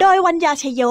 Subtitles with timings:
[0.00, 0.82] โดยวัญญาชยโย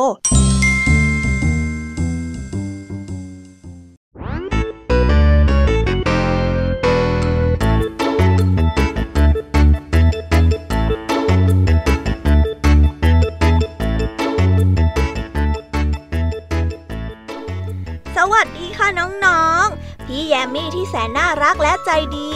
[18.18, 22.30] สวัสดีค่ะน้องๆ พี่แยมมี่ที่แสนน่ารักและใจดี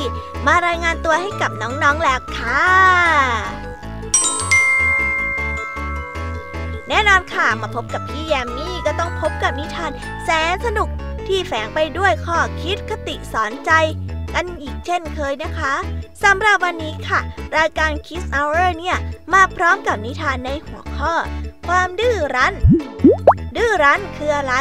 [0.45, 3.66] มารายงานตัวให้กับน้องๆแล้วค่ะ
[6.89, 9.91] แน่นอนค่ะมาพบกับพี่แยมมี่ก็ต้องพบกับนิทาน
[10.23, 10.89] แสนสนุก
[11.27, 13.71] ที่แฝงไปด้วยข้อคิดคติสอนใจ
[14.33, 15.73] กันอีกเช่นเคยนะคะ
[16.23, 17.19] สำหรับวันนี้ค่ะ
[17.57, 18.97] รายการ Kiss Hour เนี่ย
[19.33, 21.13] มาพร้อมกับนิทานในหัวข้อ
[21.67, 22.53] ความดื้อรั้น
[23.55, 24.53] ดื้อรั้นคืออะไร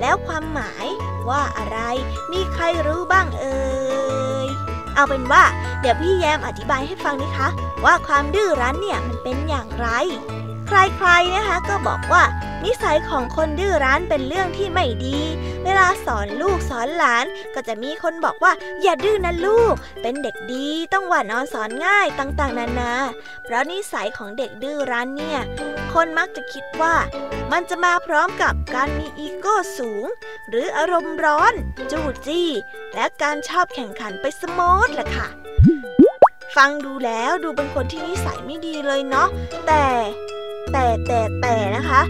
[0.00, 0.86] แล้วความหมาย
[1.28, 1.78] ว่าอะไร
[2.32, 3.60] มีใครรู้บ้างเอ่
[4.46, 4.48] ย
[4.94, 5.44] เอาเป็นว่า
[5.80, 7.48] เดี๋ยวพี่แยมอธิบายให้ฟังนะคะ
[7.84, 9.88] ว่าความดื้อรั้นเนี่ยมันเป็นอย่างไร
[10.68, 12.22] ใครๆนะคะก็บอกว่า
[12.64, 15.18] นิสัยของคนดื้อรั้นเป็นเรื่องที่ไม่ดี
[15.64, 18.52] เวลาสอนลูกสอนหลานก็จะมีคนบอกว่า
[18.82, 22.92] อย่าดื้อนะลูก เป็นเด็กดีต้องหวานออนสอนง่ายต่างๆ นานา
[23.44, 25.40] เพราะนิสัยของเด็กดื้อรั้นเนี่ย
[25.92, 26.94] คนมักจะคิดว่า
[27.52, 30.06] มันจะมาพร้อมกับการมีอีโก้สูง
[30.48, 31.52] หรืออารมณ์ร้อน
[31.90, 32.48] จู้จี้
[32.94, 35.28] และการชอบแข่งขันไปสมอดแหละค่ะ
[36.56, 39.28] ฟังดูแล้วดูเป็นคนที่นิสัยไม่ดีเลยเนาะ
[39.66, 39.84] แต่
[40.72, 42.00] แต่แต่แต่นะคะ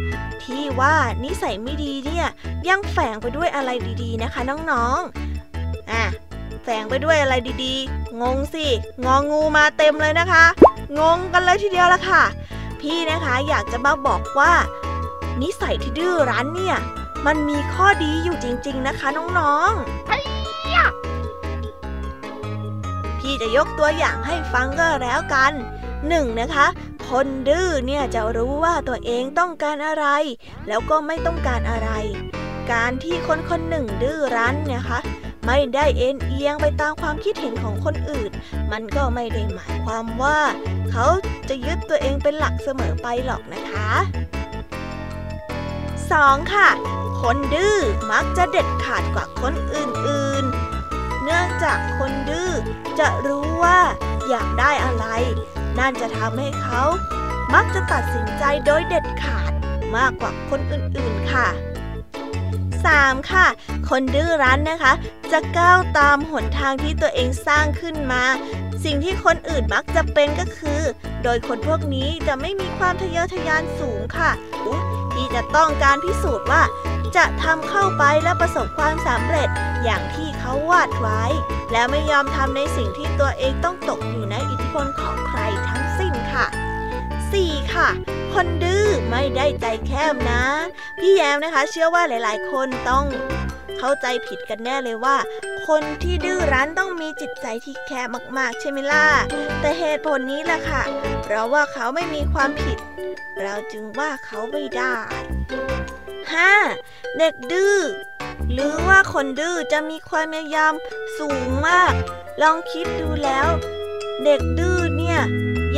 [0.45, 2.27] ที่ว่านิสัยไม่ดีเนี่ย
[2.69, 3.71] ยังแฝงไปด้วยอะไร
[4.03, 6.05] ดีๆนะคะน้องๆอะ
[6.63, 8.67] แฝงไปด้วยอะไรดีๆ งงสิ
[9.05, 10.45] งองูมาเต็มเลยนะคะ
[10.99, 12.23] งงกันเลยทีเดียวละค่ะ
[12.81, 14.53] พี่นะคะอยากจะมาบอกว่า
[15.43, 16.79] นิสัยที่ดื้อรั้นเนี่ย
[17.27, 19.09] มันมีข้อดีอยู่จริง ๆนะคะ
[19.39, 19.99] น้องๆ
[23.19, 25.53] พี่จะยกตัวอย่างให้ฟังก็แล้วกัน
[26.09, 26.67] หนึ่งนะคะ
[27.11, 30.07] คนดื้อเนี่ยจะรู้ว่าตัวเองต้องการอะไร
[30.69, 31.91] แล้วก็ไม่ต้องการอะไร
[32.73, 35.01] การที่คนคนหนึ่งดื้อรั้นเนี่ยคะ
[35.47, 38.31] ไม่ได้เอ็นเอียงไปตามความคิดเห็นของคนอื่น
[38.73, 40.39] มันก็ไม่ได้หมายความว่า
[40.91, 41.07] เขา
[41.49, 43.91] จะยึดตัวเองเป็นหลักเสมอไปหรอกนะคะ
[45.79, 46.53] 2.
[46.53, 46.69] ค่ะ
[47.21, 47.77] คนดื้อ
[48.13, 52.51] มักจะเด็ดขาดกว่าคนอื่นๆ เนื่องจากคนดื้อ
[52.99, 53.79] จะรู้ว่า
[54.29, 55.07] อยากได้อะไร
[55.79, 56.83] นั่นจะทำให้เขา
[57.55, 59.53] มักจะตัดสินใจโดยเด็ดขาด
[59.97, 61.49] มากกว่าคนอื่นๆค่ะ
[62.59, 63.33] 3.
[63.33, 63.47] ค่ะ
[63.89, 64.93] คนดื้อรั้นนะคะ
[65.33, 68.25] จะก้าวตามหนทางที่ตัวเองสร้างขึ้นมา
[68.85, 70.81] สิ่งที่คนอื่นมักจะเป็นก็คือ
[71.23, 74.31] โดยคนพวกนี้จะไม่มีความทะเยอทะยานสูงค่ะ
[75.15, 76.63] ที่จะต้องการพิสูจน์ว่า
[77.17, 79.49] จะทำเข้าไปและประสบความสำเร็จ
[79.85, 81.23] อย่างที่เขาวาดไว้
[81.73, 85.18] และไม่ยอมทำในสิ่งที่ตัวเองต้องตกอยู่ในอิทธิพลของ
[87.33, 87.75] 4.
[87.75, 87.89] ค่ะ
[88.33, 90.43] คนดื้อไม่ได้ใจแคบนะ
[91.01, 93.05] พี่แยมนะคะ เชื่อว่าหลายๆ คนต้อง
[93.79, 95.17] เข้าใจผิดกันแน่เลยว่า
[95.69, 98.09] คนที่ดื้อรั้นต้องมีจิตใจที่แคบ
[98.39, 99.07] มากๆ ใช่ไหมล่ะ
[99.61, 100.83] แต่เหตุผลนี้แหละค่ะ
[101.25, 102.79] เพราะว่าเขาไม่มีความผิด
[103.43, 104.97] เราจึงว่าเขาไม่ได้
[106.47, 107.19] 5.
[107.19, 107.77] เด็กดื้อ
[108.53, 110.75] หรือว่าคนดื้อจะมีความพยายาม
[111.19, 111.93] สูงมาก
[112.43, 113.49] ลองคิดดูแล้ว
[114.25, 115.21] เด็กดื้อเนี่ย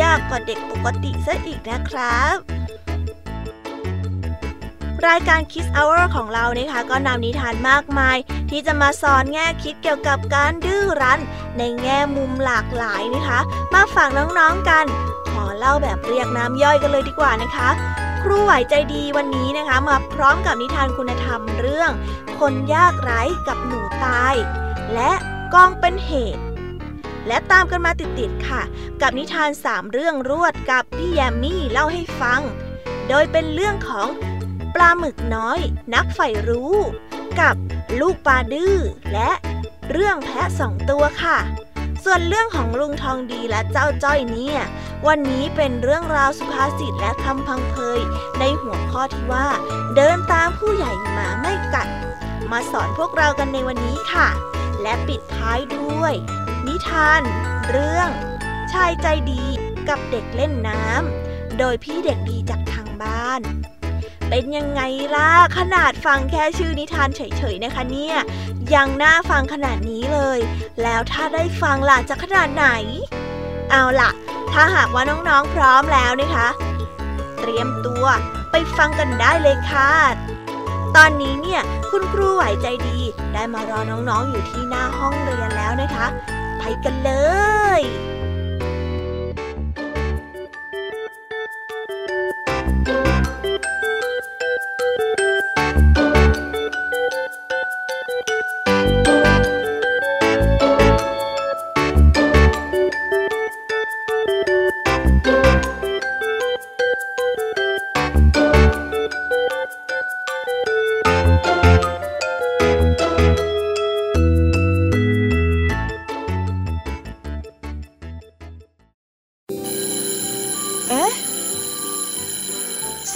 [0.01, 2.37] ยากกว่าเด็กปกติซะอีกนะครับ
[5.07, 8.17] รายการ Kids Hour ของเรานะคะก็นำนิทานมากมาย
[8.51, 11.21] ที่จะมาสอนแง่คิดเกี่ยวกับการดื้อรั้น
[11.59, 13.41] ในแง่มุมหลากหลายนะคะ
[13.75, 14.85] มาฝากน้องๆกัน
[15.31, 17.69] ขอเล่าแบบเรียกน้ำย่อยกันเลยดีกว่านะคะ
[18.23, 21.91] ครูไหวใจดีวันนี้นะคะ มาพร้อมกับนิทานคุณธรรมเรื่อง
[22.39, 24.35] คนยากไร้กับหนูตาย
[24.95, 25.13] และ
[25.55, 26.43] กองเป็นเหตุ
[27.27, 28.63] และตามกันมาติดๆค่ะ
[29.01, 32.41] กับนิทานสามเรื่องรวดกับพี่แยมมี่เล่าให้ฟัง
[33.09, 34.09] โดยเป็นเรื่องของ
[34.75, 35.59] ปลาหมึกน้อย
[35.95, 36.75] นักใฝ่รู้
[37.41, 37.55] กับ
[38.01, 38.77] ลูกปลาดื้อ
[39.13, 39.31] และ
[39.91, 41.39] เรื่องแพะสองตัวค่ะ
[42.05, 44.59] ส่วนเรื่องของลุงทองดีและเจ้าจ้อยเนี่ย
[45.07, 48.01] วันนี้เป็นเรื่องราวสุภาษิตและคำพังเพย
[48.39, 49.49] ในหัวข้อที่ว่า
[49.97, 51.89] เดินตามผู้ใหญ่หมาไม่กัด
[52.51, 54.29] มาสอนพวกเรากันในวันนี้ค่ะ
[54.83, 56.15] และปิดท้ายด้วย
[56.69, 57.23] นิทาน
[57.71, 58.11] เรื่อง
[58.73, 59.45] ชายใจดี
[59.89, 63.41] กับเด็กเล่นน้ำโดยพี่เด็กดีจากทางบ้าน
[64.29, 64.81] เป็นยังไง
[65.17, 68.17] ล่ะ ขนาดฟังแค่ชื่อนิทานเฉยๆนะคะเนี่ย
[68.75, 70.39] ยังน่าฟังขนาดนี้เลย
[70.83, 72.67] แล้วถ้าได้ฟังล่ะจะขนาดไหน
[73.71, 74.11] เอาล่ะ
[74.53, 76.49] ถ้าหากว่าน้องๆพร้อมแล้วนะคะ
[77.41, 78.05] เตรียมตัว
[78.51, 79.91] ไปฟังกันได้เลยค่ะ
[80.97, 82.99] ตอนนี้เนี่ยคุณครูไหวใจดี
[83.33, 86.07] ได้มารอน้องๆอยู่ที่หน้าห้องเรียนแล้วนะคะ
[86.63, 87.13] ไปกันเล
[87.81, 87.83] ย
[93.20, 93.20] เ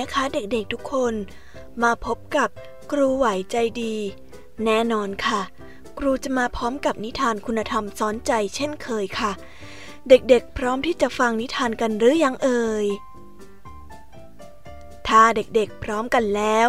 [0.00, 1.14] นะคะเด็กๆทุกคน
[1.82, 2.48] มาพบกับ
[2.90, 3.96] ครูไหวใจดี
[4.64, 5.40] แน่นอนค่ะ
[5.98, 9.32] ครูจะมาพร้อมกับนิทานคุณธรรมสอนใจเช่นเคยค่ะ
[10.08, 12.86] เด็กๆพร้อมที่จะฟังนิทานกันหรือยังเอ่ย
[15.08, 16.68] ถ้าเด็กๆพร้อมกันแล้ว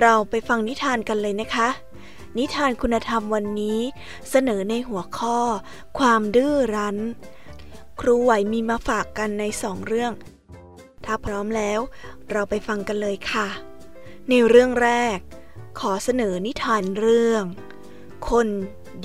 [0.00, 1.68] เราไปฟังนิทานกันเลยนะคะ
[2.38, 3.80] นิทานคุณธรรมวันนี้
[4.30, 5.38] เสนอในหัวข้อ
[5.98, 6.98] ความดื้อรั้น
[8.00, 10.12] ครูไหวมีมาฝากกันในสองเรื่อง
[11.06, 11.80] ถ้าพร้อมแล้ว
[12.30, 13.48] เราไปฟังกันเลยค่ะ
[14.28, 15.18] ในเรื่องแรก
[15.80, 17.44] ขอเสนอนิทานเรื่อง
[18.30, 18.48] คน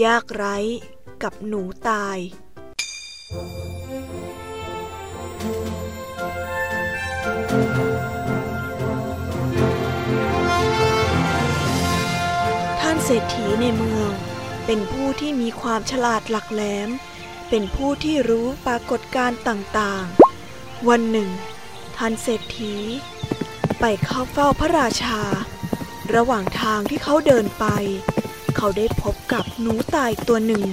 [0.03, 0.57] ยากไร้
[1.23, 2.17] กับหนูตาย
[12.79, 14.11] ท่านเศรษฐีในเมือง
[14.65, 16.89] เป็นผู้ที่มีความฉลาดหลักแหลม
[17.49, 21.29] เป็นผู้ที่รู้ปรากฏการณ์ต่างๆ วันหนึ่ง
[22.01, 22.75] ท่านเศรษฐี
[23.79, 25.19] ไปเข้าเฝ้าพระราชา
[26.15, 27.65] ระหว่างทางที่เขาเดินไป
[28.55, 30.63] เขาได้พบกับหนูตายตัวหนึ่ง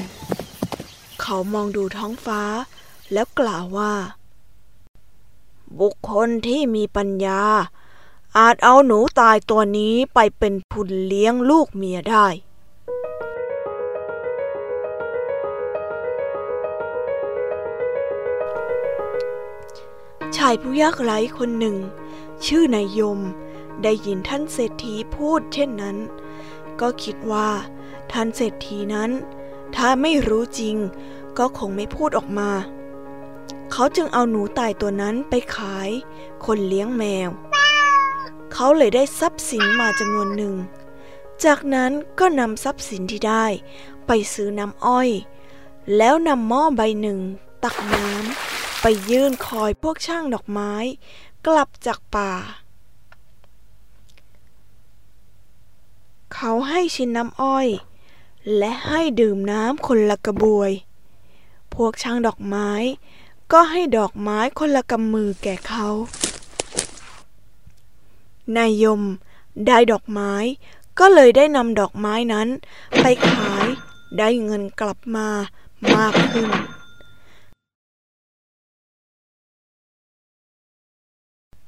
[1.23, 2.43] เขามองดูท้องฟ้า
[3.13, 3.95] แล้วกล่าวว่า
[5.81, 7.43] บุคคลที่มีปัญญา
[8.39, 12.27] อาจเอาหนูตายตัวนี้ไปเป็นทุนเลี้ยงลูกเมียได้
[20.37, 21.77] ชายผู้ยากไร้คนหนึ่ง
[22.47, 23.19] ชื่อนายยม
[23.83, 25.97] ได้ยินท่านเศรษฐีพูดเช่นนั้น
[26.81, 27.49] ก็คิดว่า
[28.13, 29.11] ท่านเศรษฐีนั้น
[29.77, 30.77] ถ้าไม่รู้จริง
[31.39, 32.51] ก็คงไม่พูดออกมา
[33.73, 35.91] เขาจึงเอาหนูตายตัวนั้นไปขาย
[36.45, 37.31] คนเลี้ยงแมว
[38.53, 40.55] เขาเลยได้ทรัพย์สินมาจำนวนหนึ่ง
[41.45, 43.47] จากนั้นก็นำทรัพย์สินที่ได้
[44.07, 45.11] ไปซื้อน้ำอ้อย
[45.97, 47.19] แล้วนำหม้อใบหนึ่ง
[47.65, 48.54] ตักน้ำ
[48.87, 50.73] ไปยื่นคอยพวกช่างดอกไม้
[51.47, 52.33] กลับจากป่า
[56.35, 57.69] เขาให้ชินน้ำอ้อย
[58.57, 60.71] และให้ดื่มน้ำคนละกระบวย
[61.75, 62.71] พวกช่างดอกไม้
[63.53, 65.89] ก็ให้ดอกไม้คนละกำมือแก่เขา
[68.57, 69.03] นายยม
[69.67, 70.33] ได้ดอกไม้
[70.99, 72.49] ก็เลยได้นำดอกไม้นั้น
[73.01, 73.67] ไปขาย
[74.19, 75.29] ได้เงินกลับมา
[75.95, 76.51] มากขึ้น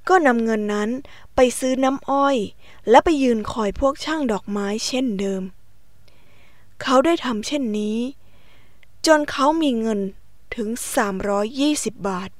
[0.08, 0.90] ก็นำเงินนั้น
[1.34, 2.36] ไปซื้อน้ำอ้อย
[2.90, 5.42] และไปยืนคอยพวกช่างดอกไม้เช่นเดิม
[6.82, 7.98] เขาได้ทำเช่นนี้
[9.06, 10.00] จนเขามีเงิน
[10.54, 10.68] ถึง
[11.38, 12.30] 320 บาท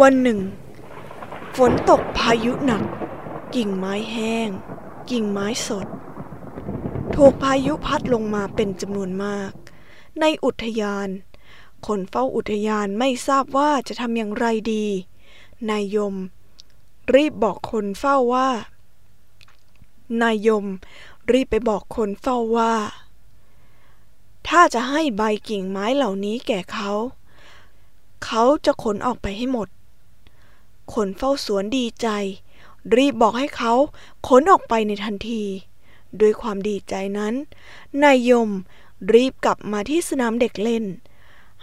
[0.00, 0.40] วันหนึ่ง
[1.56, 2.82] ฝนตกพายุหนัก
[3.54, 4.48] กิ่งไม้แห้ง
[5.10, 5.86] กิ่งไม้สด
[7.14, 9.50] ถูกพายุพัดลงมาเป็นจำนวนมาก
[10.20, 11.08] ในอุทยาน
[11.86, 14.86] คนเฝ้าอุทยานไม่ทราบว่าจะทำอย่างไรดี
[15.70, 16.14] นายยม
[17.14, 18.48] รีบบอกคนเฝ้าว่า
[20.22, 20.66] นายยม
[21.30, 22.74] รีบไปบอกคนเฝ้าว่า
[24.48, 26.90] ถ้าจะให้ใบกิ่งไม้เหล่านี้แก่เขา
[28.24, 29.68] เขาจะขนออกไปให้หมด
[30.94, 32.08] คนเฝ้าสวนดีใจ
[32.96, 33.72] รีบบอกให้เขา
[34.28, 35.42] ขนออกไปในทันที
[36.20, 37.34] ด้วยความดีใจนั้น
[38.04, 38.50] นายยม
[39.12, 40.84] รีบกลับมาที่สนามเด็กเล่น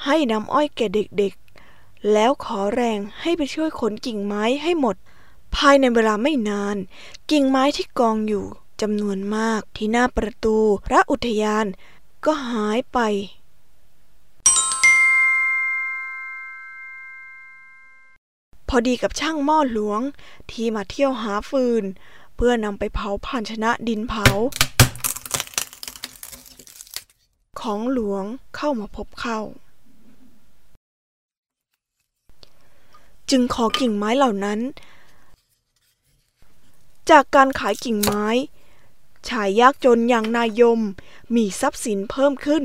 [0.03, 4.95] ให้น้ำอ้อยแก่เด็กๆ แล้วขอแรงให้ไปช่วยขนกิ่งไม้ให้หมด
[5.55, 6.77] ภายในเวลาไม่นาน
[7.31, 8.45] กิ่งไม้ที่กองอยู่
[8.81, 11.65] จำนวนมากที่หน้าประตูพระอุทยาน
[12.25, 12.99] ก็หายไป
[18.69, 20.01] พอดีกับช่างหม้อหลวง
[20.51, 21.83] ที่มาเที่ยวหาฟืน
[22.35, 24.27] เพื่อนำไปเผาผ่านชนะดินเผา
[27.61, 28.23] ของหลวง
[28.55, 29.39] เข้ามาพบเข้า
[33.29, 34.59] จึงขอกิ่งไม้เหล่านั้น
[37.09, 38.25] จากการขายกิ่งไม้
[39.29, 40.79] ชายยากจนอย่างนายยม
[41.35, 42.63] มีทรัพย์สินเพิ่มขึ้น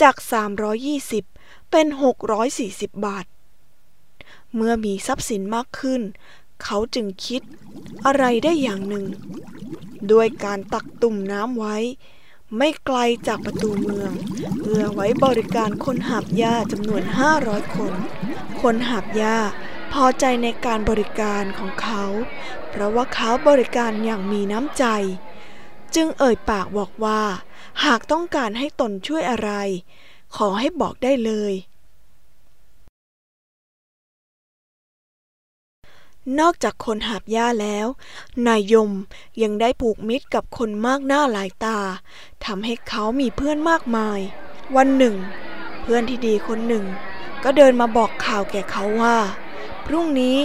[0.00, 0.14] จาก
[0.94, 1.86] 320 เป็น
[2.46, 3.26] 640 บาท
[4.54, 6.02] เมื่อมีทรัพย์สินมากขึ้น
[6.62, 7.42] เขาจึงคิด
[8.06, 9.06] อะไรได้อย่างหนึ่ง
[10.12, 11.76] ด้วยการตักตุ่มน้ำไว้
[12.56, 14.12] ไม่ไกลจากประตูเมือง
[14.60, 17.02] เพื่อไว้บริการคนหาบหญ้าจำนวน
[17.38, 17.94] 500 คน
[18.60, 19.36] คนหาบหญ้า
[19.92, 22.04] พอใจในการบริการของเขา
[22.68, 24.84] เพราะว่าเขาบริการอย่างมีน้ำใจ
[25.94, 27.22] จึงเอ่ยปากบอกว่า
[27.84, 29.50] หากต้องการให้ตนช่วยอะไร
[30.36, 31.52] ขอให้บอกได้เลย
[36.38, 37.86] นอกจากคนหาบหญ้าแล้ว
[38.48, 38.90] นายยม
[39.42, 41.78] ยังได้ผูกมิตรกับคนมากหน้าหลายตา
[42.44, 44.20] ทำให้เขามีเพื่อนมากมาย
[44.76, 45.16] วันหนึ่ง
[45.82, 46.84] เพื่อนที่ดีคนหนึ่ง
[47.44, 49.16] ก็เดินมาบอกข่าวแก่เขาว่า
[49.86, 50.38] พรุ่งนี้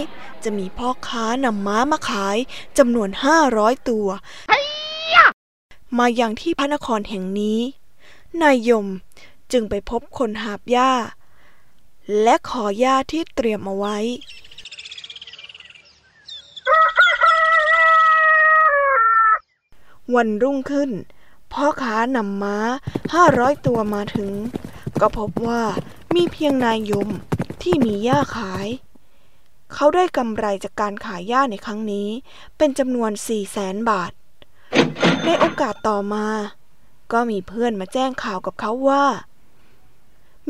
[0.44, 2.36] จะมีพ่อค้านำม้ามาขาย
[2.78, 4.06] จำนวนห้าร้อยตัว
[5.98, 7.60] มาอย่างที่พระนครแห่งนี้
[8.42, 8.86] นายยม
[9.52, 10.92] จึงไปพบคนหาบหญ้า
[12.22, 13.98] และขอหญ้าที่เตรียมเอาไว้
[20.14, 20.90] วันรุ่งขึ้น
[21.52, 22.58] พ่อค้านำม้า
[23.14, 24.32] ห้าร้อยตัวมาถึง
[25.00, 25.62] ก็พบว่า
[26.14, 27.08] มีเพียงนายยม
[27.62, 28.66] ที่มีหญ้าขาย
[29.74, 32.08] เขาได้กำไรจากการขายหญ้าในครั้งนี้
[32.56, 34.12] เป็นจำนวนสี่แสนบาท
[35.24, 36.26] ในโอกาสต่อมา
[37.12, 39.04] ก็มีเพื่อนมาแจ้งข่าวกับเขาว่า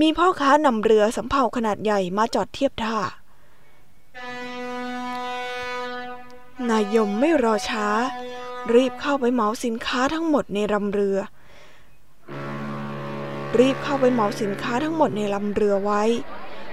[0.01, 2.99] มีพ่อค้านำเรือสำเภาขนาดใหญ่มาจอดเทียบท่า
[6.71, 7.87] นายยมไม่รอช้า
[8.75, 11.19] รีบเข้าไปเหมาสินค้าทั้งหมดในลำเรือ
[13.59, 16.03] รีบเข้าไปเหมาสินค้าทั้งหมดในลำเรือไว้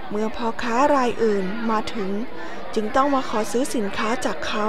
[0.10, 2.10] เมื่อพ่อค้ารายอื่นมาถึง
[2.74, 4.68] จึงต้องมาขอซื้อสินค้าจากเขา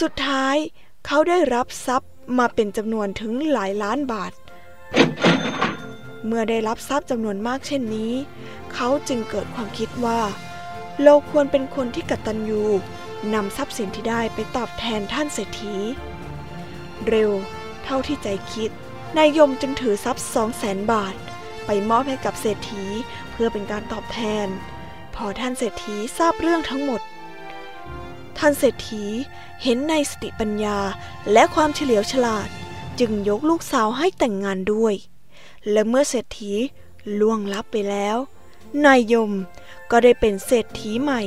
[0.00, 0.56] สุดท้าย
[1.06, 4.32] เขาได้รับทรัพย์มาเป็นจำนวนถึงหลายล้านบาท
[6.26, 8.12] เมื่อได้รับทรัพย์จำนวนมากเช่นนี้
[8.74, 10.20] เขาจึงเกิดความคิดว่า
[11.02, 12.64] เราควรเป็นคนที่กตัญญู
[13.34, 15.74] นำทรัพย์สินที่ได้ไปตอบแทนท่านเศรษฐี
[17.08, 17.30] เร็ว
[17.84, 18.70] เท่าที่ใจคิด
[19.18, 21.14] นายยมจึงถือทรัพย์สองแสนบาท
[21.66, 22.84] ไปมอบให้กับเศรษฐี
[23.30, 24.48] เพื่อเป็นการตอบแทน
[25.14, 27.00] พอท่านเศรษฐีทราบเรื่องทั้งหมด
[28.38, 29.04] ท่านเศรษฐี
[29.62, 30.78] เห็นในสติปัญญา
[31.32, 32.48] และความเฉลียวฉลาด
[33.00, 34.94] จึงยกลูกสาวให้แต่งงานด้วย
[35.70, 36.52] และเมื่อเศรษฐี
[37.20, 38.16] ล่วงลับไปแล้ว
[38.86, 39.32] นายยม
[39.90, 41.22] ก็ได้เป็นเศรษฐีใหม่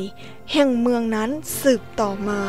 [0.53, 1.29] แห่งเมืองนั้น
[1.61, 2.39] สืบต่อมา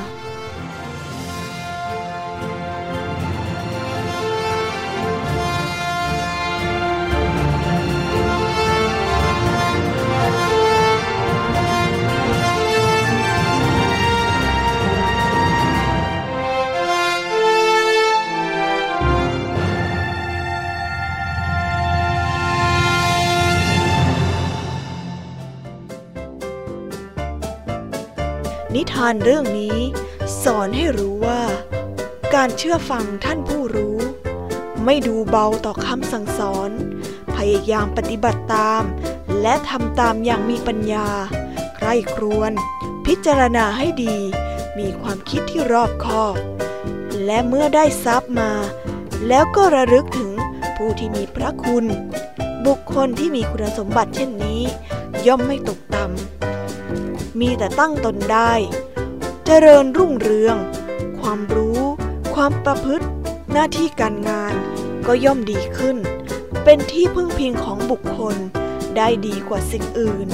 [29.06, 29.78] านเรื่องนี้
[30.42, 31.42] สอนให้รู้ว่า
[32.35, 33.99] การเชื่อฟังท่านผู้รู้
[34.85, 36.71] ไม่ดูเบาต่อคำสั่งสอน
[37.37, 38.82] พยายามปฏิบัติตาม
[39.40, 41.09] และทำตามอย่างมีปัญญา
[41.76, 42.52] ใคร่ครวญ
[43.06, 44.16] พิจารณาให้ดี
[44.78, 46.37] มีความคิดที่รอบคอบ
[47.25, 48.50] และเมื่อได้ทรัพย์มา
[49.28, 50.32] แล้วก็ระลึกถึง
[50.76, 51.85] ผู้ที่มีพระคุณ
[52.66, 54.62] บุคคลที่มีคุณสมบัติเช่นนี้
[55.26, 58.52] ย่อมไม่ตกต่ำมีแต่ตั้งตนได้
[59.54, 60.56] จริญรุ่งเรือง
[61.21, 61.80] ความรู้
[62.35, 63.06] ความประพฤติ
[63.52, 64.54] หน้าที่การงาน
[65.06, 65.97] ก็ย่อมดีขึ้น
[66.64, 68.37] เป็นที่พึ่งพิงของบุคคล
[68.97, 70.28] ได้ดีกว่าสิ่งอื่น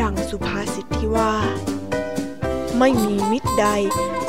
[0.00, 1.34] ดังสุภาษิตที่ว่า
[2.78, 3.66] ไม่มีมิตรใด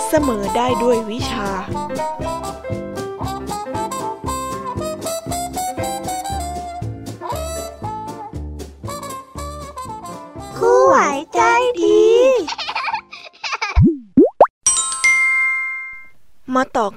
[0.08, 1.50] เสมอได้ด้วยวิชา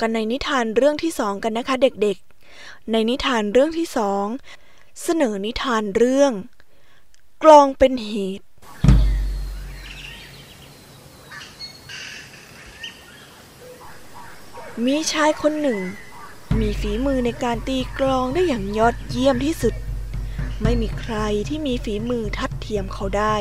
[0.03, 4.27] กันในนิทานเรื่องที่สองกันนะคะเด็กๆ ในนิทานเรื่องที่สอง
[5.03, 6.33] เสนอนิทานเรื่อง
[7.43, 8.47] กลองเป็นเหตุ
[14.87, 15.81] มีชายคนหนึ่ง
[16.61, 19.75] มีฝีมือในการตีกลองได้อย่างยอดเยี่ยมที่สุด
[20.63, 21.17] ไม่มีใคร
[21.49, 23.37] ที่มีฝีมือทัดเทียมเขาได้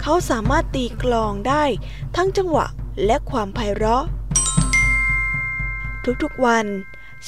[0.00, 1.64] เขาสามารถตีกลองได้
[2.16, 2.66] ทั้งจังหวะ
[3.06, 4.04] และความไพเราะ
[6.22, 6.66] ทุกๆวัน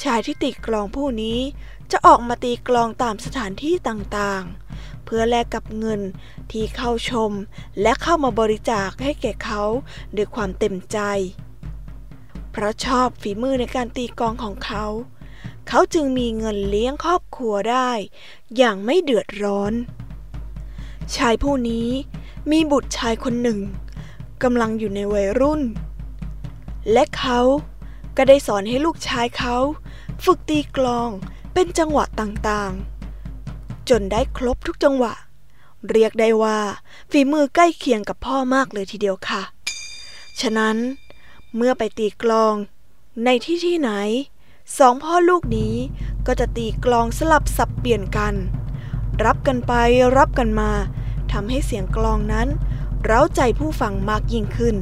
[0.01, 1.39] ชายที่ตีกลองผู้นี้
[1.91, 6.01] จะออกมาตีกลองตามสถานที่ต่างๆ เพื่อแลกกับเงิน
[6.51, 7.31] ที่เข้าชม
[7.81, 9.63] และเข้ามาบริจาคให้แก่เขา
[10.15, 10.99] ด้วยความเต็มใจ
[12.51, 14.85] เพราะชอบฝีมือในการตีกลองของเขา
[15.67, 17.91] เขาจึงมีเงินเลี้ยงครอบครัวได้
[18.57, 19.73] อย่างไม่เดือดร้อน
[21.15, 21.89] ชายผู้นี้
[22.51, 23.59] มีบุตรชายคนหนึ่ง
[24.43, 25.61] กำลังอยู่ในวัยรุ่น
[26.91, 27.39] และเขา
[28.21, 29.55] ก็ได้สอนให้ลูกชายเขา
[30.23, 31.09] ฝึกตีกลอง
[31.53, 35.13] เป็นจังหวะต่างๆ จนได้ครบทุกจังหวะ
[35.89, 36.59] เรียกได้ว่า
[37.11, 39.41] ฝีมือใกล้เคียงกับพ่อมากเลยทีเดียวค่ะ
[40.39, 40.77] ฉะนั้น
[41.55, 42.53] เมื่อไปตีกลอง
[43.23, 43.91] ในที่ที่ไหน
[44.77, 45.75] สองพ่อลูกนี้
[46.27, 48.35] ก็จะตีกลองสลับสับเปลี่ยนกัน
[49.25, 49.73] รับกันไป
[50.17, 50.71] รับกันมา
[51.31, 52.47] ทำให้เสียงกลองนั้น
[53.03, 54.75] เร้าใจผู้ฟังมากยิ่งขึ้น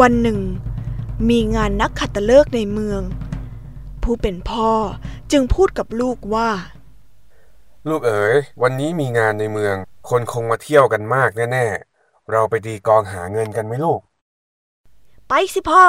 [0.00, 0.40] วันหนึ่ง
[1.28, 3.02] มีงานนักขัตฤกษ์ในเมือง
[4.02, 4.70] ผู้เป็นพ่อ
[5.32, 6.50] จึงพูดกับลูกว่า
[7.88, 9.76] ลูกเอ๋ยวันนี้มีงานในเมือง
[10.08, 14.00] คนคงมาเที่ยวกันมากแน่ๆเราไปตีกลองหาเงินกันไหมลูก
[15.28, 15.84] ไปสิพ่อ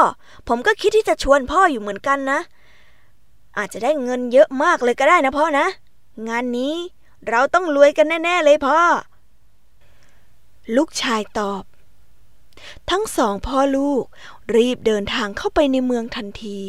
[0.48, 2.39] ผมก็คิดที่จะชวนพ่ออยู่เหมือนกันนะ
[3.58, 5.67] อาจจะได้เงินเยอะมากเลยก็ได้นะพ่อนะ
[6.30, 6.74] งานนี้
[7.30, 8.80] เราต้องรวยกันแน่ ๆ เลยพ่อ
[10.76, 11.63] ลูกชายตอบ
[12.89, 14.04] ทั้งสองพ่อลูก
[14.56, 16.60] รีบเดินทางเข้าไปในเมืองทันที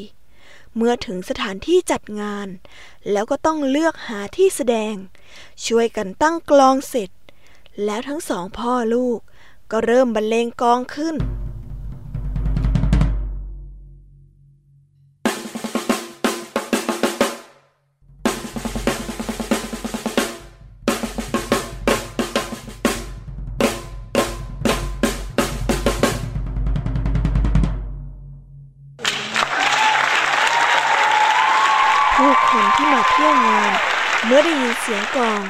[0.77, 2.49] เมื่อถึงสถานที่จัดงาน
[3.11, 4.95] แล้วก็ต้องเลือกหาที่แสดง
[5.67, 7.11] ช่วยกันตั้งกลองเสร็จ
[7.85, 9.19] แล้วทั้งสองพ่อลูก
[9.71, 11.17] ก็เริ่มบรรเลงกลองขึ้น
[34.27, 35.43] เมื่อได้ยินเสียงกลอง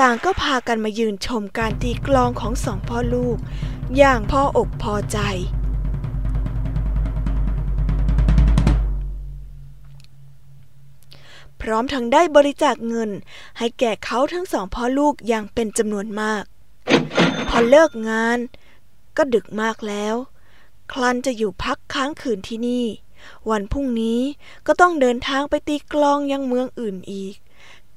[0.00, 3.36] ต่างก็พากันมายืนชมการตีกลองของสองพ่อลูก
[3.96, 5.18] อย่างพ่ออกพอใจ
[11.60, 13.10] พร้อมทั้งได้บริจาคเงิน
[13.58, 16.44] ให้แก่เขาทั้งสองพ่อลูกอย่างเป็นจำนวนมาก
[17.48, 18.38] พอเลิกงาน
[19.16, 20.14] ก็ดึกมากแล้ว
[20.92, 22.86] คลันจะอยู่พักค้างคืนที่นี่
[23.50, 24.20] วันพรุ่งนี้
[24.66, 27.36] ก็ต้องเดินทางไปตีกลองยังเมืองอื่นอีก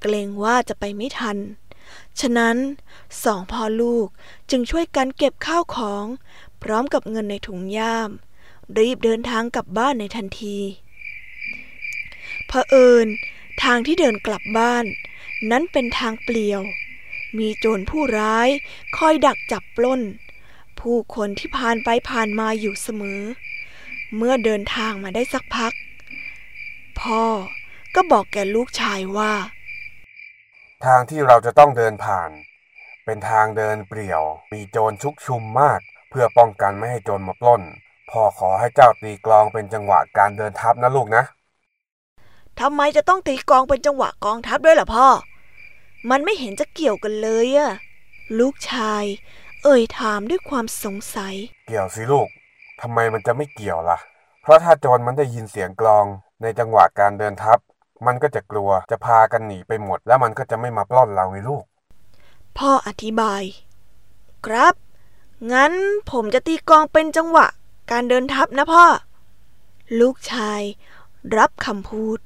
[0.07, 1.37] เกรงว่าจะไปไม่ทัน
[2.19, 2.57] ฉะนั้น
[3.23, 4.07] สองพ่อลูก
[4.49, 6.05] จึงช่วยกันเก็บข้าวของ
[6.63, 8.09] พร้อมกับเงินในถุงย่าม
[8.77, 10.57] รีบเดินทางกลับบ้านในทันที
[12.47, 13.07] เผอิญ
[13.63, 14.85] ทางที่เดินกลับบ้าน
[15.51, 16.61] นั้นเป็นทางเปลี่ยว
[17.37, 18.49] มีโจรผู้ร้าย
[18.97, 20.01] คอยดักจับปล้น
[20.79, 23.21] ผู้คนที่ผ่านไปผ่านมาอยู่เสมอ
[24.15, 25.73] เมื่อเดินทางมาได้สักพัก
[26.99, 27.23] พ่อ
[27.95, 29.33] ก็บอกแก่ลูกชายว่า
[30.83, 32.29] ทางที่เราจะต้องเดินผ่าน
[33.05, 37.61] เป็นทางเดินเปลี่ยว มีโจรชุกชุมมาก เพื่อป้องกันไม่ให้โจรมาปล้น
[38.11, 41.23] พ่อขอให้เจ้าตีกลองเป็นจังหวะการเดินทัพนะลูกนะ
[42.59, 45.07] ทำไมจะต้องตีกลองเป็นจังหวะกองทัพด้วยล่ะพ่อ
[46.09, 47.71] มันไม่เห็นจะเกี่ยวกันเลยอะ
[48.39, 49.03] ลูกชาย
[49.63, 51.35] เอ่ยถามด้วยความสงสัย
[51.67, 52.27] เกี่ยวสิลูก
[52.81, 53.97] ทำไมมันจะไม่เกี่ยวล่ะ
[54.41, 56.05] เพราะถ้าโจรมันได้ยินเสียงกลอง
[56.41, 57.59] ในจังหวะการเดินทัพ
[58.05, 61.63] มันก็จะกลัวจะพากันหนีไปหมด แล้วมันก็จะไม่มาปล้นเราไงลูก
[62.57, 63.43] พ่ออธิบาย
[64.45, 64.75] ครับ
[65.51, 65.73] งั้น
[66.11, 67.47] ผมจะตีกองเป็นจังหวะ
[67.91, 68.85] การเดินทัพนะพ่อ
[69.99, 70.61] ลูกชาย
[71.37, 72.19] รับคำพูด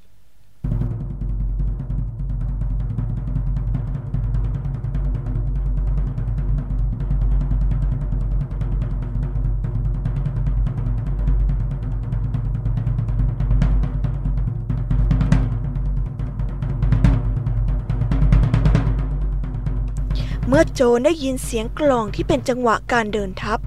[20.51, 23.59] เมื่อโจนได้ยินเสียงกลองที่เป็นจังหวะการเดินทัพ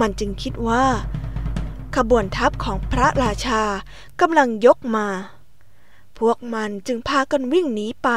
[0.00, 0.84] มันจึงคิดว่า
[1.96, 3.62] ขบวนทัพของพระราชา
[4.20, 5.08] กำลังยกมา
[6.18, 8.08] พวกมันจึงพากันวิ่งหนีไป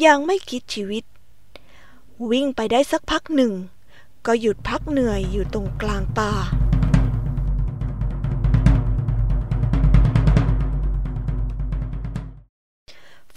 [0.00, 1.04] อย่างไม่คิดชีวิต
[2.30, 3.52] วิ่งไปได้สักพักหนึ่ง
[4.26, 6.32] ก็หยุดพักเหนื่อยอยู่ตรงกลางป่า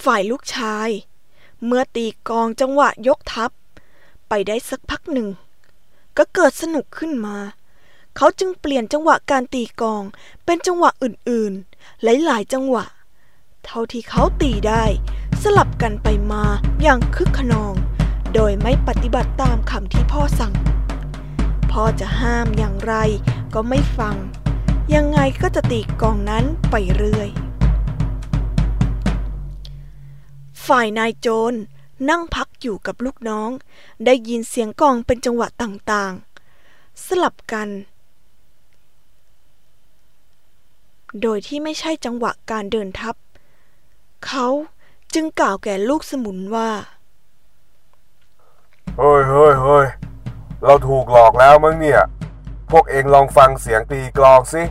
[0.04, 0.90] ฝ่ายลูกชาย
[1.66, 3.52] เมื่อตีกองจังหวะยกทัพ
[4.36, 5.30] ไปได้สักพักหนึ่ง
[6.18, 7.38] ก็เกิดสนุกขึ้นมา
[8.18, 10.04] เขาจึงเปลี่ยนจังหวะการตีกอง
[10.46, 12.86] เป็นจังหวะอื่นๆ หลายๆจังหวะ
[13.66, 14.84] เท่าที่เขาตีได้
[15.42, 16.44] สลับกันไปมา
[16.82, 17.74] อย่างคึกขนอง
[18.34, 20.54] โดยไม่ปฏิบัติตามคำที่พ่อสั่ง
[21.72, 22.94] พ่อจะห้ามอย่างไร
[23.54, 24.16] ก็ไม่ฟัง
[24.96, 27.30] ยังไงก็จะตีกองนั้นไปเรื่อย
[30.68, 31.54] ฝ่ายนายโจร
[32.10, 33.50] นั่งพักอยู่กับลูกน้อง
[34.06, 37.70] ได้ยินเสียงกองเป็นจังหวะต่างๆ สลับกัน
[41.22, 43.16] โดยที่ไม่ใช่จังหวะการเดินทัพ
[44.28, 44.48] เขา
[45.14, 46.70] จึงกล่าวแก่ลูกสมุนว่า
[48.98, 49.86] เฮ้ยเฮ้ยเฮ้ย
[50.64, 52.02] เราถูกหลอกแล้วมั้งเนี่ย
[52.72, 54.64] พวกเองลองฟังเสียงตีกลองสิ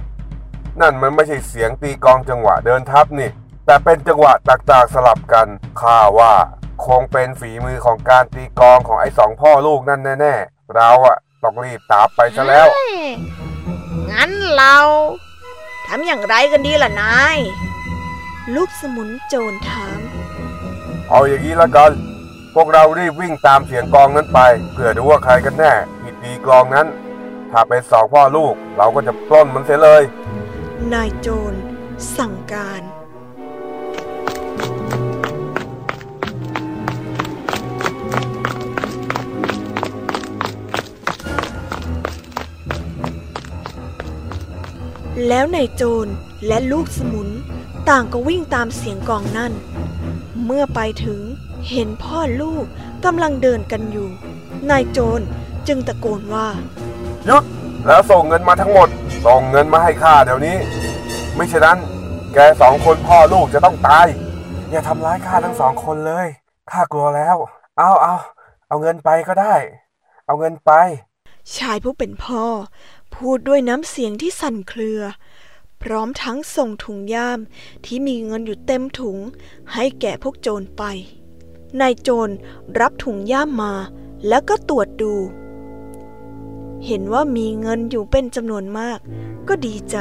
[0.81, 3.31] นั่นมันไม่ใช่เสียงตีกลองจังหวะเดินทับนี่
[3.67, 5.47] แต่เป็นจังหวะต่างๆสลับกัน
[5.81, 6.33] ข้าว่า
[6.87, 12.97] คงเป็นฝีมือของการตีกลองของไอ้สองพ่อลูกนั่นแน่ๆ เราอะต้องรีบตามไปซะแล้วเอ้ย
[14.13, 14.77] งั้นเรา
[15.87, 17.39] ทำอย่างไรกันดีล่ะนาย
[18.55, 20.01] ลูกสมุนโจรถาม
[21.09, 21.93] เอาอย่างนี้ละกัน
[22.55, 24.41] พวกเรารีบวิ่งตามเสียงกลองนั้นไป
[24.73, 26.87] เพื่อดูว่าใครกันแน่ที่ตีกลองนั้น
[27.51, 30.03] ถ้าเป็นสองพ่อลูกเราก็จะปล้นมันเสียเลย
[30.93, 31.55] นายโจร
[32.17, 32.83] สั่งการ
[45.29, 46.13] แล้วนายโจร
[46.47, 47.29] และลูกสมุน
[47.89, 49.53] ต่างก็วิ่งตามเสียงกลองนั่น
[50.45, 51.21] เมื่อไปถึง
[51.71, 52.65] เห็นพ่อลูก
[53.05, 54.09] กำลังเดินกันอยู่
[54.71, 55.21] นายโจร
[55.69, 56.47] จึงตะโกนว่า
[57.27, 57.45] หยุด
[57.87, 58.89] แล้วส่งเงินมาทั้งหมด
[59.27, 60.57] ส่งเงินมาให้ข้าเดี๋ยวนี้
[61.35, 61.79] ไม่ฉะนั้น
[62.35, 64.07] แกสองคนพ่อลูกจะต้องตาย
[64.71, 66.27] อย่าทำร้ายข้าทั้งสองคนเลย
[66.71, 67.37] ข้ากลัวแล้ว
[67.79, 68.15] เอาเอา
[68.69, 69.55] เอาเงินไปก็ได้
[70.27, 70.73] เอาเงินไป
[71.57, 72.45] ชายผู้เป็นพ่อ
[73.15, 75.01] พูดด้วยน้ำเสียงที่สั่นเครือ
[75.83, 77.41] พร้อมทั้งส่งถุงย่าม
[77.85, 79.19] ที่มีเงินอยู่เต็มถุง
[79.73, 80.83] ให้แก่พวกโจรไป
[81.81, 82.33] นายโจร
[82.81, 83.75] รับถุงย่ามมา
[84.29, 85.15] แล้วก็ตรวจดู
[86.87, 88.99] เห็นว่ามีเงินอยู่เป็นจำนวนมาก
[89.49, 89.99] ก็ดีใจ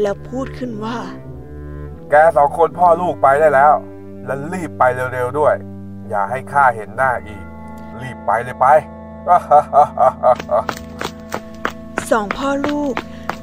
[0.00, 0.98] แล้วพูดขึ้นว่า
[2.10, 3.74] แกสองคนพ่อลูกไปได้แล้ว
[4.24, 5.54] และรีบไปเร็วๆด้วย
[6.08, 7.42] อย่าให้ข้าเห็นหน้าอีก
[8.02, 8.66] รีบไปเลยไป
[12.10, 12.94] สองพ่อลูก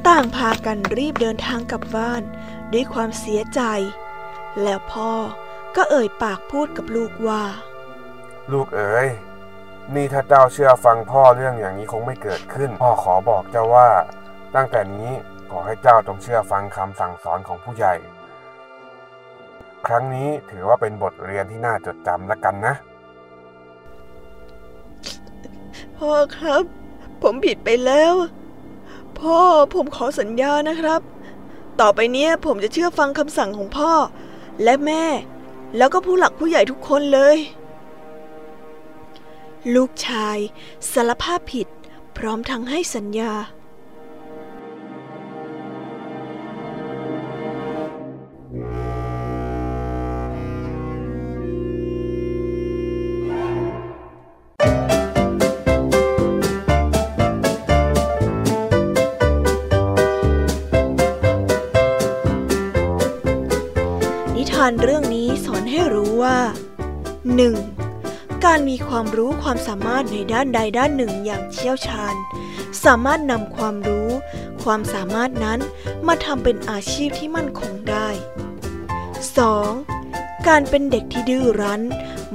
[0.07, 2.21] ต่างพากันรีบเดินทางกลับบ้าน
[2.73, 3.61] ด้วยความเสียใจ
[4.63, 5.11] แล้วพ่อ
[5.75, 7.43] ก็เอ่ยปากพูดกับลูกว่า
[8.51, 9.07] ลูกเอ๋ย
[9.95, 13.89] นี่ถ้าเจ้าเชื่อฟังพ่อเรื่องอย่างนี้คงไม่เกิดขึ้น พ่อขอบอกเจ้าว่า
[14.55, 15.09] ตั้งแต่นี้
[15.51, 17.93] ขอให้เจ้าจงเชื่อฟังคำสั่งสอนของผู้ใหญ่
[19.87, 22.73] ครั้งนี้ถือว่าเป็นบทเรียนที่น่าจดจำละกันนะ
[25.97, 26.63] พ่อครับ
[27.21, 28.13] ผมผิดไปแล้ว
[29.19, 29.39] พ่อ
[29.73, 31.01] ผมขอสัญญานะครับ
[31.81, 33.91] ต่อไปเนี้ยผมจะเชื่อฟังคำสั่งของพ่อ
[34.63, 35.05] และแม่
[35.77, 37.37] แล้วก็ผู้หลักผู้ใหญ่ทุกคนเลย
[39.75, 40.37] ลูกชาย
[40.93, 41.67] สารภาพผิด
[42.17, 43.33] พร้อมทั้งให้สัญญา
[68.89, 72.15] ความรู้ความสามารถในด้านใดด้านหนึ่งอย่างเชี่ยวชาญ
[72.83, 74.09] สามารถนำความรู้
[74.63, 75.59] ความสามารถนั้น
[76.07, 78.07] มาทำเป็นอาชีพที่มั่นคงได้
[79.67, 80.47] 2.
[80.47, 81.81] การเป็นเด็กที่ดื้อรั้น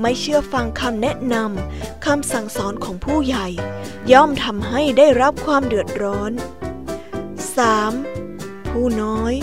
[0.01, 3.47] ไม่เชื่อฟังคำแนะนำคำสั่งสอนของผู้ใหญ่
[4.13, 6.33] ย่อมทำให้ได้รับความเดือดร้อน
[7.91, 8.69] 3.
[8.69, 9.35] ผู้น้อย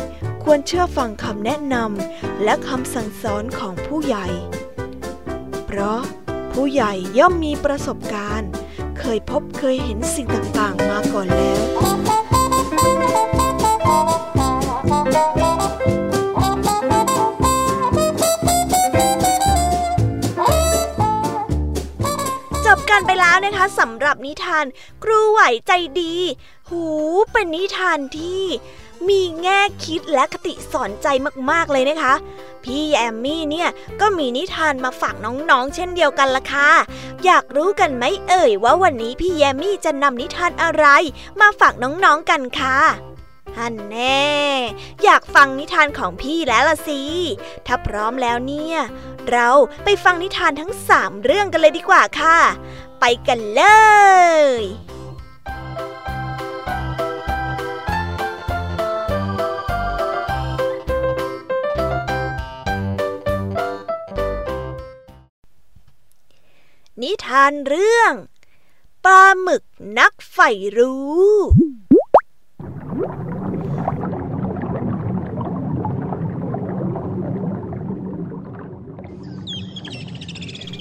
[0.44, 4.28] ควรเชื่อฟังคำแนะนำและคำสั่งสอนของผู้ใหญ่
[5.66, 6.02] เพราะ
[6.56, 8.50] ผู้ใหญ่ย่อมมีประสบการณ์
[9.00, 11.62] เคยพบเคยเห็นสิ่งต่างๆมาก่อนแล้ว
[22.66, 24.66] จบกันไปแล้วนะคะสำหรับนิทาน
[25.04, 26.16] ครูไหวใจดี
[26.70, 26.86] หู
[27.32, 28.44] เป็นนิทานที่
[29.10, 31.08] มีแง่คิดและคติสอนใจ
[31.52, 32.14] มากๆเลยนะคะ
[32.64, 33.70] พี่แอมมี่เนี่ย
[34.02, 36.72] ก็มีนิทานมาฝากน้องๆ เช่นเดียวกันละค่ะ
[37.26, 40.86] อยากรู้กันไหมเอ่ยว่าวันนี้พี่แยมมี่จะนำนิทานอะไร
[41.40, 42.80] มาฝากน้องๆกันค่ะ
[43.58, 44.26] ฮันแน่
[45.04, 47.02] อยากฟังนิทานของพี่แล้วล่ะสิ
[47.68, 48.78] ถ้าพร้อมแล้วเนี่ย
[49.32, 49.50] เรา
[49.84, 52.38] ไปฟังนิทานทั้งสามเรื่องกันเลยดีกว่าค่ะ
[53.00, 53.64] ไปกันเล
[54.60, 54.85] ย
[67.06, 68.14] นิทานเรื่อง
[69.06, 69.64] ปลาหมึก
[70.00, 71.30] นักใฝ่รู้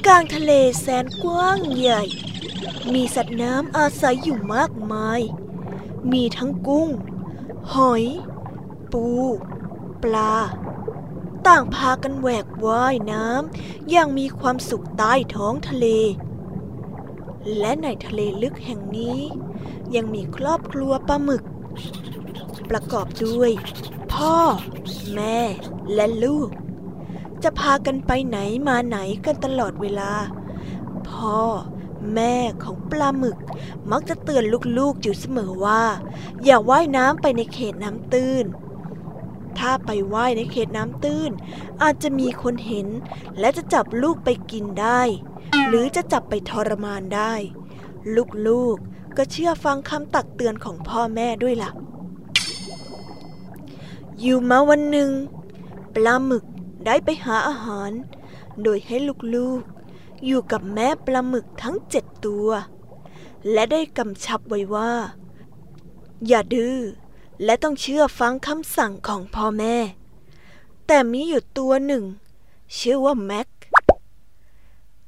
[0.07, 2.03] กลางทะเลแสนกว้างใหญ่
[2.93, 5.21] มีสัตว์น้ำอาศัยอยู่มากมาย
[6.13, 6.89] มีทั้งกุ้ง
[7.73, 8.05] หอย
[8.93, 9.07] ปู
[10.03, 10.35] ปลา
[11.49, 15.87] ต่างพากันแหวกว่ายน้ำอย่างมีความสุขใต้ท้องทะเล
[17.59, 19.21] และในทะเลลึกแห่งนี้
[19.95, 21.43] ยังมีครอบครัวปลาหมึก
[22.71, 23.51] ประกอบด้วย
[24.13, 24.37] พ่อ
[25.15, 25.39] แม่
[25.95, 26.49] และลูก
[27.43, 30.13] จะพากันไปไหนมาไหนกันตลอดเวลา
[31.09, 31.39] พ่อ
[32.15, 33.39] แม่ของปลาหมึก
[33.91, 34.45] มักจะเตือน
[34.79, 35.83] ลูกๆอยู่เสมอว่า
[36.45, 38.45] อย่าว่ายน้ำไปในเขตน้ำตื้น
[39.59, 41.31] ถ้าไปว่ายในเขตน้ำตื้น
[41.83, 42.89] อาจจะมีคนเห็น
[43.39, 45.01] และจะจับลูกไปกินได้
[45.69, 47.33] หรือจะจับไปทรมานได้
[48.49, 51.71] ลูกๆก็เชื่อฟังคำตักเตือนของพ่อแม่ด้วยละ่ะ
[54.21, 55.11] อยู่มาวันหนึ่ง
[55.95, 56.45] ปลาหมึก
[56.87, 57.91] ได้ไปหาอาหาร
[58.63, 58.97] โดยให้
[59.35, 62.49] ลูกๆ อยู่กับแม่ปลาหมึกทั้งเจ็ดตัว
[63.53, 64.93] และได้กำชับไว้ว่า
[66.27, 66.77] อย่าดื้อ
[67.45, 69.77] และต้องเชื่อฟังคำสั่งของพ่อแม่
[70.87, 72.05] แต่มีอยู่ตัวหนึ่ง
[72.79, 73.49] ชื่อว่าแม็ก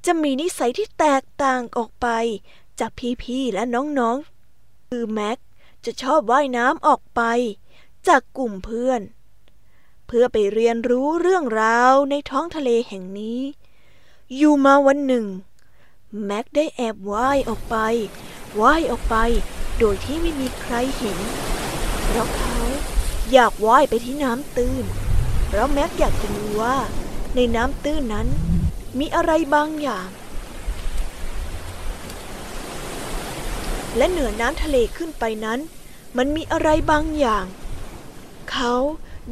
[0.05, 2.09] จะมีนิสัยที่แตกต่างออกไป
[2.81, 2.91] จาก
[3.23, 5.39] พี่ๆและน้องๆ คือแม็ก
[5.85, 7.23] จะชอบว่ายน้ำออกไป
[8.09, 9.01] จากกลุ่มเพื่อน
[10.07, 13.41] เพื่อไปเรียนรู้เรื่องราวในท้องทะเลแห่งนี้
[14.37, 15.27] อยู่มาวันหนึ่ง
[16.25, 17.77] แม็กได้แอบว่ายออกไป
[18.61, 19.17] ว่ายออกไป
[19.79, 21.19] โดยที่ไม่มีใครเห็น
[22.07, 22.57] เพราะเขา
[23.33, 24.85] อยากว่ายไปที่น้ำตื้น
[25.47, 26.77] เพราะแม็กอยากจะรู้ว่า
[27.35, 28.29] ในน้ำตื้นนั้น
[28.99, 30.09] มีอะไรบางอย่าง
[33.97, 35.61] และเหนือน้ำทะเลขึ้นไปนั้น
[36.16, 37.45] มันมีอะไรบางอย่าง
[38.51, 38.75] เขา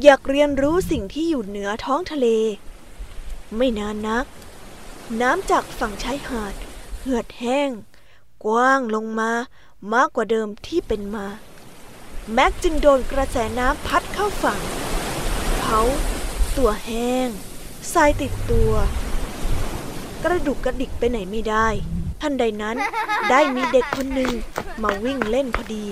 [0.03, 2.27] อยากเรียนรู้สิ่งที่อยู่เหนือท้องทะเล
[3.55, 4.25] ไม่นานนัก
[5.21, 6.53] น้ำจากฝั่งชายหาด
[6.99, 7.69] เหือดแห้ง
[8.45, 9.31] กว้างลงมา
[9.93, 11.27] มากกว่าเดิมที่เป็นมา
[12.33, 14.59] แม็กจึงโดนกระแสน้ำพัดเข้าฝั่ง
[15.61, 15.81] เขา
[16.57, 17.29] ตัวแห้ง
[17.93, 18.71] ทรายติดตัว
[20.23, 21.67] กระดุกกระดิกไปไหนไม่ได้
[22.21, 22.77] ทันใดนั้น
[23.29, 24.33] ได้มีเด็กคนหนึ่ง
[24.83, 25.85] มาวิ่งเล่นพอดี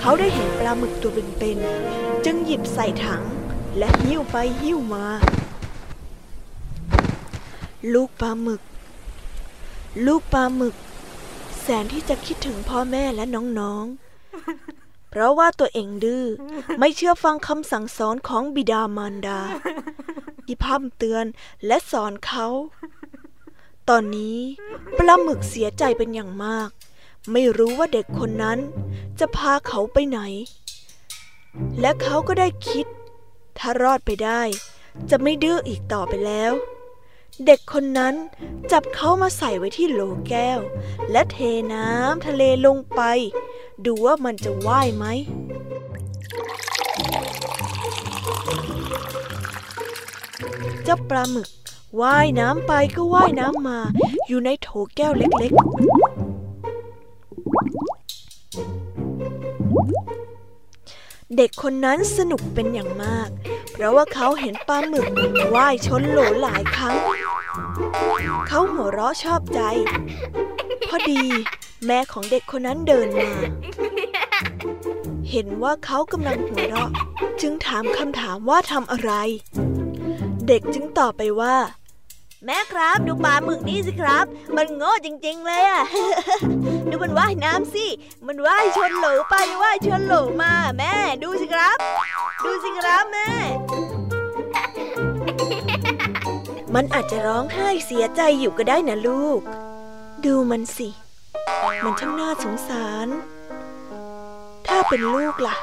[0.00, 3.22] เขาได้เห็นปลาหมึกตัวเป็นๆจึงหยิบใส่ถัง
[3.78, 5.06] และหิ้วไปหิ้วมา
[7.92, 8.62] ลูกปลาหมึก
[10.06, 10.74] ลูกปลาหมึก
[11.60, 14.77] แสนที่จะคิดถึงพ่อแม่และน้องๆ
[15.18, 16.24] ราะว่าตัวเองดื้อ
[16.78, 19.40] ไม่เชื่อฟังคำสั่งสอนของบิดามารดา
[20.46, 21.24] ที่พร่ำเตือน
[21.66, 22.46] และสอนเขา
[23.88, 24.38] ตอนนี้
[24.98, 26.68] ปลาหมึกเสียใจเป็นอย่างมาก
[27.32, 28.58] ไม่รู้ว่าเด็กคนนั้น
[29.18, 30.20] จะพาเขาไปไหน
[31.80, 32.86] และเขาก็ได้คิด
[33.58, 34.42] ถ้ารอดไปได้
[35.10, 36.52] จะไม่ดื้ออีกต่อไปแล้ว
[37.46, 38.14] เด็กคนนั้น
[38.72, 40.60] จับเขามาใส่ไว้ที่โหลแก้ว
[41.10, 41.38] และเท
[41.72, 43.00] น้ำทะเลลงไป
[43.86, 45.04] ดูว่ามันจะว่ายไหม
[50.84, 51.48] เจ้าปลาหมึก
[52.00, 53.78] ว่ายน้ำไปก็ว่ายน้ำมา
[54.28, 55.58] อยู่ในโถแก้วเล็กๆ
[61.36, 63.28] เด็กคนนั้นสนุกเป็นอย่างมาก
[63.72, 65.06] เพราะว่าเขาเห็นปลาหมึก
[65.54, 66.96] ว่ายชนโหลหลายครั้ง
[68.48, 69.60] เขาหัวเราะชอบใจ
[70.88, 71.24] พอดี
[71.86, 73.30] แม่ของเด็กคนนั้นเดินมา
[75.30, 76.90] เห็นว่าเขากำลังหัวเราะ
[77.40, 79.12] จึงถามคำถามว่าทำอะไร
[80.48, 81.56] เด็กจึงตอบไปว่า
[82.46, 84.24] แม่ครับ ดูปลาหมึกนี่สิครับ
[84.56, 85.82] มันโง่จริง ๆ เลยอะ
[86.90, 87.86] ดูมันว่ายน้ำสิ
[88.26, 91.76] มันว่ายชนโหลไปว่ายชนโหลมา แม่ ดูสิครับ
[92.44, 93.28] ดูสิครับแม่
[96.74, 99.40] มันอาจจะร้องไห้เสียใจอยู่ก็ได้นะลูก
[100.24, 100.88] ดูมันสิ
[101.84, 103.08] มันช่างน่าสงสาร
[104.66, 105.56] ถ้าเป็นลูกล่ะ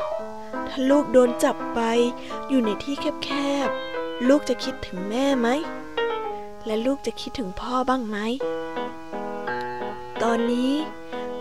[0.70, 1.80] ถ้าลูกโดนจับไป
[2.50, 3.30] อยู่ในที่แค
[3.68, 5.48] บๆ ลูกจะคิดถึงแม่ไหม
[6.66, 8.18] และลูกจะคิดถึงพ่อบ้างไหม
[10.24, 10.74] ตอนนี้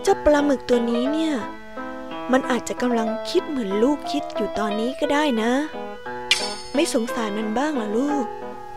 [0.01, 1.33] เจ้าปลาหมึกตัวนี้เนี่ย
[2.31, 5.51] มันอาจจะกำลังคิดเหมือนลูกคิดอยู่ตอนนี้ก็ได้นะ
[6.75, 8.25] ไม่สงสารมันบ้างล่ะลูก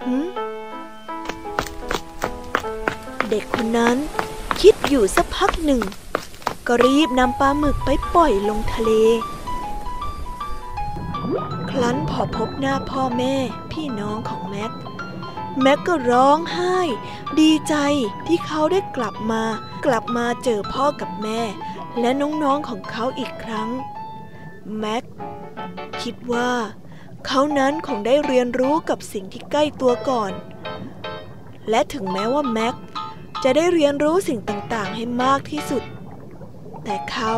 [0.05, 0.27] หืม
[3.31, 3.97] เด็กคนนั้น
[4.61, 5.83] คิดอยู่สักพักหนึ่ง
[6.67, 8.91] ก็รีบนำปลาหมึกไปปล่อยลงทะเล
[11.71, 13.35] ครั้นพอพบหน้าพ่อแม่
[13.73, 14.73] พี่น้องของแม็ก
[15.61, 16.79] แม็กก็ร้องไห้
[17.41, 17.75] ดีใจ
[18.27, 19.43] ที่เขาได้กลับมา
[19.85, 21.41] กลับมาเจอพ่อกับแม่
[22.01, 23.71] และน้องๆของเขาอีกครั้ง
[24.79, 25.05] แม็ก
[26.03, 26.51] คิดว่า
[27.27, 30.33] เขานั้นคงได้เรียนรู้กับสิ่งที่ใกล้ตัวก่อน
[31.71, 32.75] และถึงแม้ว่าแม็ก
[33.45, 35.83] จะได้เรียนรู้สิ่งต่างๆ ให้มากที่สุด
[36.85, 37.33] แต่เขา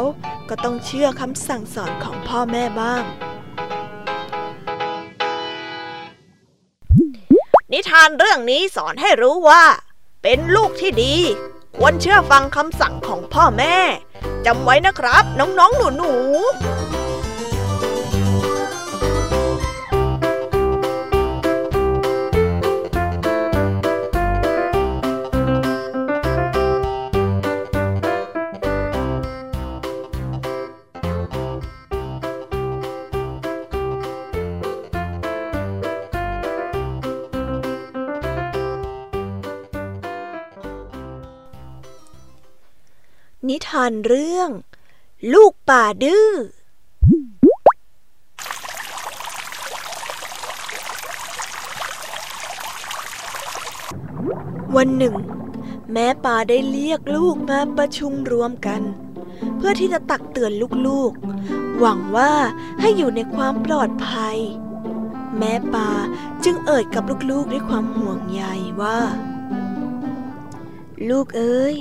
[0.48, 3.02] ก็ต้องเชื่อคำสั่งสอนของพ่อแม่บ้าง
[7.72, 9.64] นิทานเรื่องนี้สอนให้รู้ว่า
[10.22, 11.14] เป็นลูกที่ดี
[11.76, 13.76] ควรเชื่อฟังคำสั่งของพ่อแม่
[14.46, 16.99] จำไว้นะครับ น้องๆหนูๆ
[43.66, 44.50] ทานเรื่อง
[45.32, 46.30] ลูกป่าดื้อ
[54.76, 55.14] วันหนึ่ง
[55.92, 58.82] แม่ป่าได้เรียกลูกมาประชุมรวมกัน
[59.56, 60.52] เพื่อที่จะตักเตือน
[60.86, 62.32] ลูกๆ หวังว่า
[62.80, 64.38] ให้อยู่ในความปลอดภัย
[65.38, 65.90] แม่ป่า
[66.44, 68.42] จึงเอ่ยกับลูกๆด้วยความห่วงใย
[68.80, 68.98] ว่า
[71.08, 71.76] ลูกเอ้ย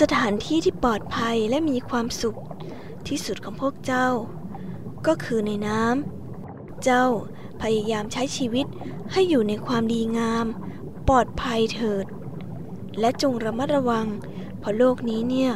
[0.00, 2.38] สถานที่ที่ปลอดภัยและมีความสุข
[3.08, 4.08] ที่สุดของพวกเจ้า
[5.06, 7.04] ก็คือในน้ำ เจ้า
[7.62, 8.66] พยายามใช้ชีวิต
[9.12, 10.46] ให้อยู่ในความดีงาม
[11.08, 12.06] ปลอดภัยเถิด
[13.00, 14.06] และจงระมัดระวัง
[14.58, 15.52] เพราะโลกนี้เนี่ย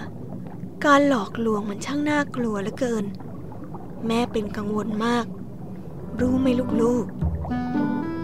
[0.85, 3.05] การหลอกลวงมันช่างน่ากลัวเหลือเกิน
[4.07, 5.27] แม่เป็นกังวลมาก
[6.21, 6.47] รู้ไหม
[6.83, 7.07] ลูก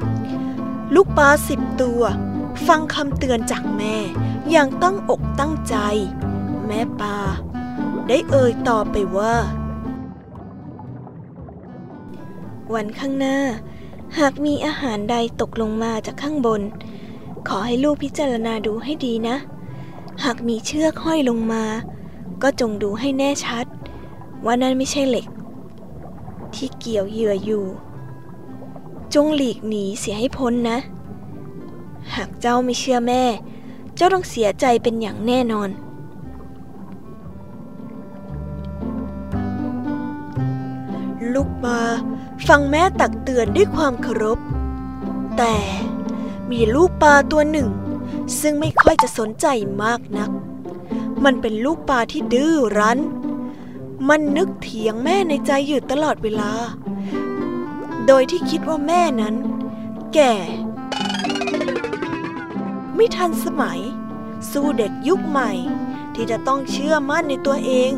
[0.09, 2.03] ๆลูกปลาสิบตัว
[2.69, 3.97] ฟังคำเตือนจากแม่
[4.51, 5.77] อย่างตั้งอกตั้งใจ
[6.67, 7.17] แม่ปา
[8.09, 9.35] ได้เอ่ยต่อไปว่า
[12.75, 13.39] วันข้างหน้า
[14.19, 16.61] หากมีอาหารใดตกลงมาจากข้างบน
[17.49, 19.37] ขอให้ลูกพิจารณาดูให้ดีนะ
[20.25, 21.65] หากมีเชือกห้อยลงมา
[22.43, 23.67] ก็จงดูให้แน่ชัด
[24.45, 25.27] ว่านั่นไม่ใช่เหล็ก
[26.55, 27.65] ที่เกี่ยวเหยื่ออยู่
[29.15, 30.79] จงหลีกหนีเสียให้พ้นนะ
[32.15, 33.25] หากเจ้าไม่เชื่อแม่
[33.97, 35.71] เจ้าต้องเสียใจเป็นอย่างแน่นอน
[41.35, 41.81] ลูกปลา
[42.49, 44.39] ฟังแม่ตักเตือนด้วยความเคารพ
[45.39, 45.57] แต่
[46.51, 47.69] มีลูกปลาตัวหนึ่ง
[48.41, 49.47] ซึ่งไม่ค่อยจะสนใจ
[49.83, 50.31] มากนัก
[51.25, 52.99] มันเป็นลูกปลาที่ดื้อรั้น
[54.09, 56.53] มันนึกเถียงแม่ในใจอยู่ตลอดเวลา
[58.07, 59.35] โดยที่คิดว่าแม่นั้น
[60.15, 60.33] แก่
[62.95, 63.81] ไม่ทันสมัย
[64.51, 65.51] สู้เด็กยุคใหม่
[66.15, 67.91] ที่จะต้องเชื่อมั่นในตัวเอง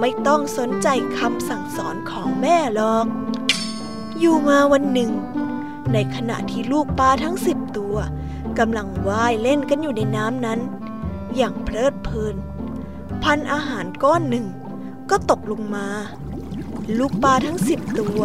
[0.00, 3.06] ไม่ต้องสนใจคำสั่งสอนของแม่หรอก
[4.18, 5.10] อยู่มาวันหนึ่ง
[5.92, 7.96] ในขณะที่ลูกปลาทั้งสิบตัว
[8.58, 10.60] กำลังว่ายเล่นกันอยู่ในน้ำนั้น
[11.36, 12.36] อย่างเพลิดเพลิน
[13.22, 14.46] พันอาหารก้อนหนึ่ง
[15.10, 15.86] ก็ตกลงมา
[16.98, 18.20] ลูกปลาทั้งสิบตัว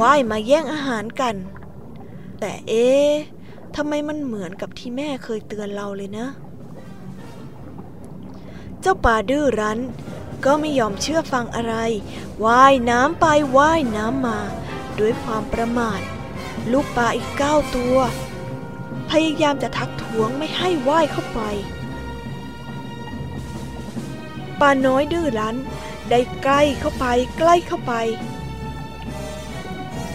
[0.00, 1.34] ว่ายมาแย่งอาหารกัน
[2.40, 2.88] แต่เอ๊
[3.76, 6.26] ทำไมมันเหมือนกับที่แม่เคยเตือนเราเลยนะ
[8.80, 9.78] เจ้าปลาดื้อรั้น
[10.44, 11.74] ก็ไม่ยอมเชื่อฟังอะไร
[12.44, 14.38] ว่ายน้ำไปว่ายน้ำมา
[14.98, 16.00] ด้วยความประมาท
[16.72, 17.96] ลูกปลาอีกเก้าตัว
[19.10, 21.40] พยายามจะทักท้วงไม่ให้ว่ายเข้าไป
[24.60, 25.56] ปลาน้อยดื้อรั้น
[26.10, 27.06] ได้ใกล้เข้าไป
[27.38, 27.92] ใกล้เข้าไป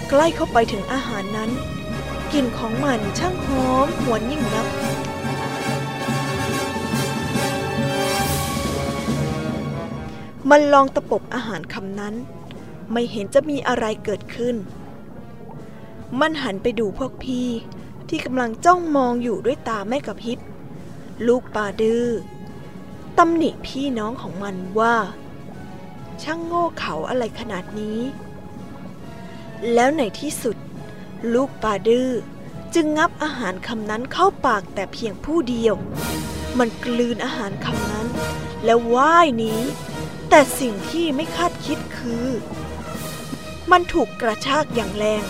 [0.09, 1.51] ใกล้เข้าไปถึงอาหารนั้น
[2.35, 4.67] กลิ่นของมันช่างหอมหวนยิ่งนัก
[10.49, 12.15] มันลองตะปบอาหารคำนั้น
[12.91, 14.55] ไม่เห็นจะมีอะไรเกิดขึ้น
[16.19, 17.49] มันหันไปดูพวกพี่
[18.09, 20.39] ที่กำลังจ้องมองอยู่ด้วยตาไม่กระพริบ
[21.27, 22.05] ลูกปลาดื้อ
[23.17, 24.95] ตำหนิพี่น้องของมันว่า
[26.23, 27.99] ช่างโง่เขาอะไรขนาดนี้
[29.73, 30.57] แล้วในที่สุด
[31.33, 32.11] ลูกปลาดื้อ
[32.73, 35.75] จึงงับอาหารคำนั้นเข้าปากแต่เพียงผู้เดียว
[36.59, 38.07] มันกลืนอาหารคำนั้น
[38.65, 39.53] แล้วว่ายหนี
[40.29, 42.27] แต่สิ่งที่ไม่คาดคิดคือ
[43.71, 45.23] มันถูกกระชากอย่างแรง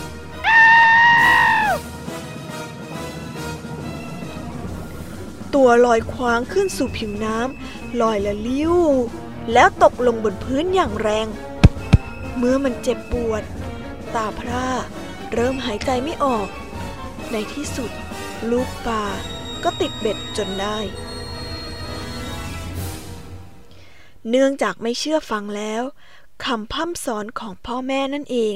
[5.53, 8.75] ตตัวลอยคว้างขึ้นสู่ผิวน้ำลอยละลิ้ว
[9.53, 11.27] แล้วตกลงบนพื้นอย่างแรง
[12.37, 13.43] เมื่อมันเจ็บปวด
[14.15, 14.67] ตาพร่า
[15.33, 16.47] เริ่มหายใจไม่ออก
[17.31, 17.91] ในที่สุด
[18.51, 19.05] ลูกปลา
[19.63, 20.77] ก็ติดเบ็ดจนได้
[24.29, 25.83] เนื่องจากไม่เชื่อฟังแล้ว
[26.45, 28.37] คำพร่ำสอนของพ่อแม่นั่นเอ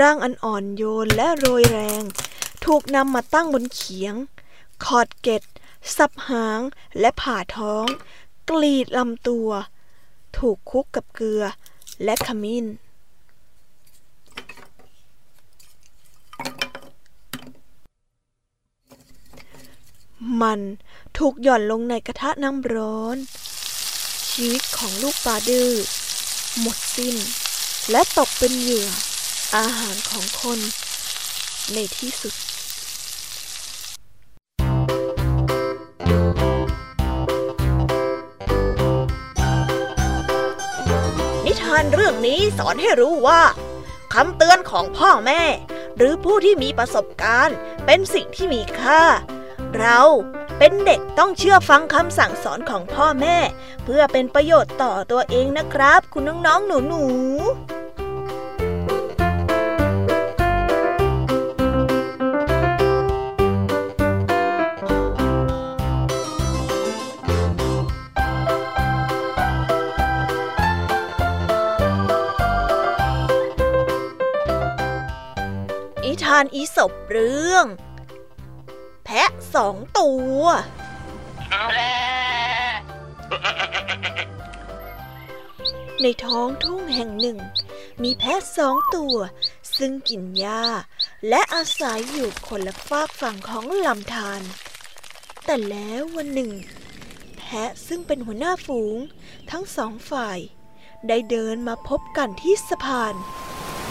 [0.00, 2.02] ร่างอันอ่อนโยนและโรยแรง
[2.64, 4.14] ถูกนำมาตั้งบนเขียง
[4.84, 5.42] ขอดเกล็ด
[5.96, 6.60] สับหาง
[7.00, 7.86] และผ่าท้อง
[8.50, 9.50] กรีดลำตัว
[10.38, 11.44] ถูกคุกกับเกลือ
[12.04, 12.66] และขมิ้น
[20.42, 20.60] มัน
[21.18, 23.16] ถูกหย่อนลงในกระทะน้ำร้อน
[24.30, 25.70] ชีวิตของลูกปลาดื้อ
[26.60, 27.16] หมดสิ้น
[27.90, 28.88] และตกเป็นเหยื่อ
[29.56, 30.58] อาหารของคน
[31.74, 32.34] ในที่สุด
[41.46, 43.42] นิทานเรื่องนี้สอนให้รู้ว่า
[44.14, 45.42] คำเตือนของพ่อแม่
[45.96, 47.56] หรือผู้ที่มีประสบการณ์
[47.86, 49.02] เป็นสิ่งที่มีค่า
[49.78, 50.00] เรา
[50.58, 53.38] เป็นเด็กต้องเชื่อฟังคำสั่งสอนของพ่อแม่
[53.84, 57.80] เพื่อเป็นประโยชน์ต่อตัวเองนะครับ คุณน้องๆหนูๆ
[76.02, 77.66] นิทานอีสบเรื่อง
[79.16, 80.40] พะสองตัว
[86.02, 87.38] ในท้องทุ่งแห่งหนึ่ง
[88.02, 89.16] มีแพะสองตัว
[89.76, 90.64] ซึ่งกินหญ้า
[91.28, 94.42] และอาศัยอยู่คนละฝากฝั่งของลำธาร
[95.44, 96.52] แต่แล้ววันหนึ่ง
[97.38, 98.96] แพะซึ่งเป็นหัวหน้าฝูง
[99.50, 100.38] ทั้งสองฝ่าย
[101.08, 103.14] ได้เดินมาพบกันที่สะพาน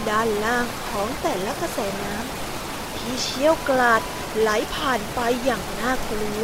[0.08, 4.02] ด้านล่างของแต่ละกระแสน้ำที่เชี่ยวกราด
[4.38, 6.42] ไหลผ่านไปอย่างน่ากลัว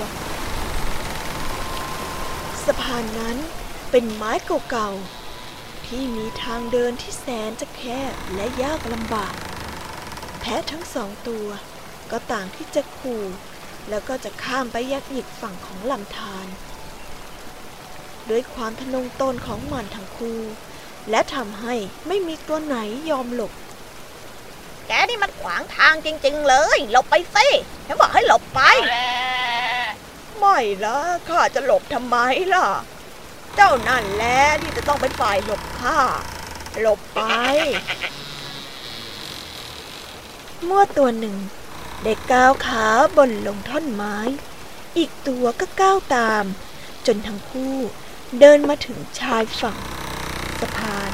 [2.65, 3.37] สะพานนั้น
[3.91, 4.33] เป็นไม้
[4.71, 9.35] เก่าๆ ที่มีทางเดินที่แสนจะแคบและยากลำบาก
[10.41, 11.47] แพะทั้งสองตัว
[12.11, 13.25] ก็ต่างที่จะขู่
[13.89, 16.47] แล้วก็จะข้ามไปยักอีกฝั่งของลำธาร
[18.31, 20.41] ด้วยความทะนงตนของมันทั้งคู่
[21.11, 21.75] และทำให้
[22.07, 22.77] ไม่มีตัวไหน
[23.11, 23.53] ยอมหลบ
[24.89, 27.47] แกนี่มันขวางทางจริง ๆ เลยหลบไปสิ
[27.87, 28.61] ฉันบอกให้หลบไป
[30.39, 32.17] ไม่ละข้าจะหลบทำไม
[32.55, 32.67] ล่ะ
[33.55, 35.99] เจ้านั่นแหละที่จะต้องเป็นฝ่ายหลบข้า
[36.81, 37.21] หลบไป
[40.65, 41.37] เมื่อตัวหนึ่ง
[42.03, 44.17] ได้ก้าวขาบนลงท่อนไม้
[44.97, 46.45] อีกตัวก็ก้าวตาม
[47.07, 47.77] จนทั้งคู่
[48.41, 49.79] เดินมาถึงชายฝั่ง
[50.61, 51.11] สะพาน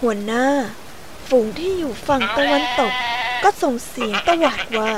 [0.00, 0.46] หัวหน้า
[1.28, 2.92] ฝูงที่อยู่ฝั่งตะวันตก
[3.42, 4.92] ก็ส่งเสียงตวาดว่า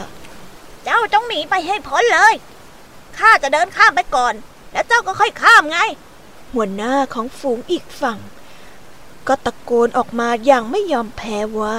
[0.85, 2.35] เจ้าจงหนีไปให้พ้นเลย
[3.19, 4.35] ข้าจะเดินข้ามไปก่อน
[4.73, 5.79] แล้วเจ้าก็ค่อยข้ามไง
[6.55, 8.19] หัวหน้าของฝูงอีกฝั่ง
[9.29, 11.77] ก็ตะโกนออกมาอย่างไม่ยอมแพ้ว่า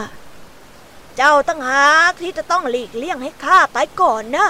[1.15, 4.47] เจ้าตั้งหากที่จะต้องหลีกเลี่ยงให้ข้าไปก่อนนะ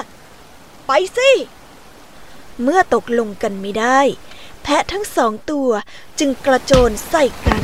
[0.88, 1.32] ไปสิ
[2.61, 3.99] เมื่อตกลงกันไม่ได้
[4.63, 5.69] แพะทั้งสองตัว
[6.19, 7.63] จึงกระโจนใส่กัน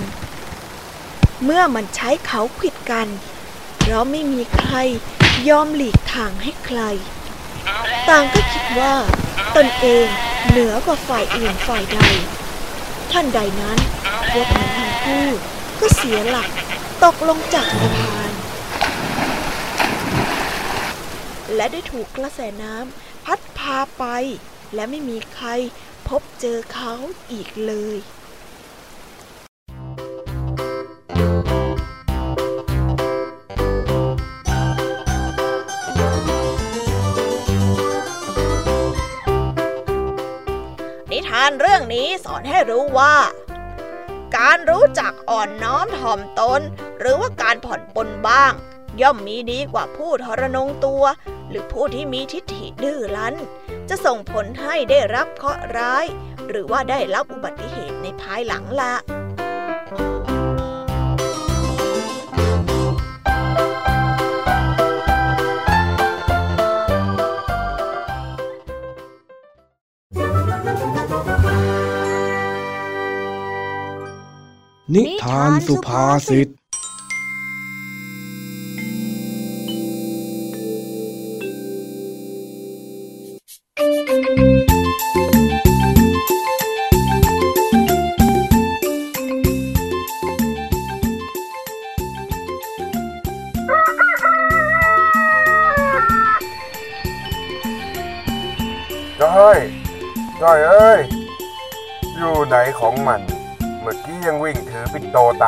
[1.44, 3.08] เมื่อมันใช้เขาขิดกัน
[3.78, 4.76] เพราะไม่มีใคร
[5.50, 6.80] ยอมหลีกทางให้ใคร
[8.10, 8.94] ต่างก็คิดว่า
[9.56, 10.08] ตนเอง
[10.50, 12.00] เหนือกว่าฝ่ายอื่นฝ่ายใด
[13.12, 13.78] ท่านใดนั้น
[14.32, 15.28] พวกมันทั้งคู่
[15.80, 16.50] ก็เสียหลัก
[17.04, 18.32] ตกลงจากสะพาน
[21.56, 24.06] และได้ถูกกระแสน้ำพัดพาไป
[24.74, 25.48] และไม่มีใคร
[26.08, 26.94] พบเจอเขา
[27.32, 27.98] อีกเลย
[31.28, 31.34] นิ
[41.30, 43.16] ทานเรื่องนี้สอนให้รู้ว่า
[44.38, 46.62] การรู้จักอ่อนน้อมถ่อมตน
[47.00, 48.52] หรือว่าการผ่อนปลนบ้าง
[49.02, 51.04] ย่อมมีดีกว่าผู้ทรนงตัว
[51.50, 53.36] หรือผู้ที่มีทิฏฐิดื้อรั้น
[53.90, 56.06] จะส่งผลให้ได้รับเคราะห์ร้าย
[56.48, 58.94] หรือว่าได้รับอุบัติเหตุในภายหลังละ
[74.96, 76.48] นิทานสุภาษิต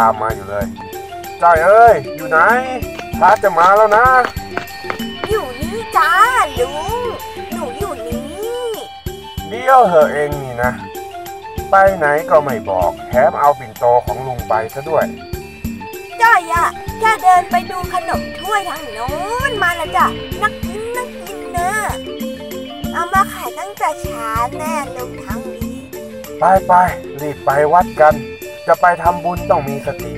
[0.06, 0.66] ามมาอยู่เลย
[1.42, 2.40] จ้อยเอ้ย อยู่ไหน
[3.20, 4.06] พระจะมาแล้วนะ
[5.30, 6.12] อยู่นี่จ้า
[6.60, 7.02] ลุง
[7.52, 8.70] หนูอยู่นี่
[9.50, 10.72] เดี๋ยวเหอะเองนี่นะ
[11.72, 15.06] ไปไหนก็ไม่บอกแถมเอาปิ่นโตของลุงไปซะด้วย
[16.22, 16.66] จ้อยอะ
[17.00, 19.14] แค่เดินไปดูขนมถ้วยทางโน้
[19.50, 20.06] นมาแล้วจ้ะ
[20.42, 21.72] นักกินนักกินนะ
[22.94, 25.78] เอามาขายตั้งแต่เช้าแน่ลุงทางนี้
[26.40, 26.74] ไปไป
[27.22, 28.14] รีบไปวัดกัน
[28.70, 30.14] จะไปทำบุญต้องมีสติ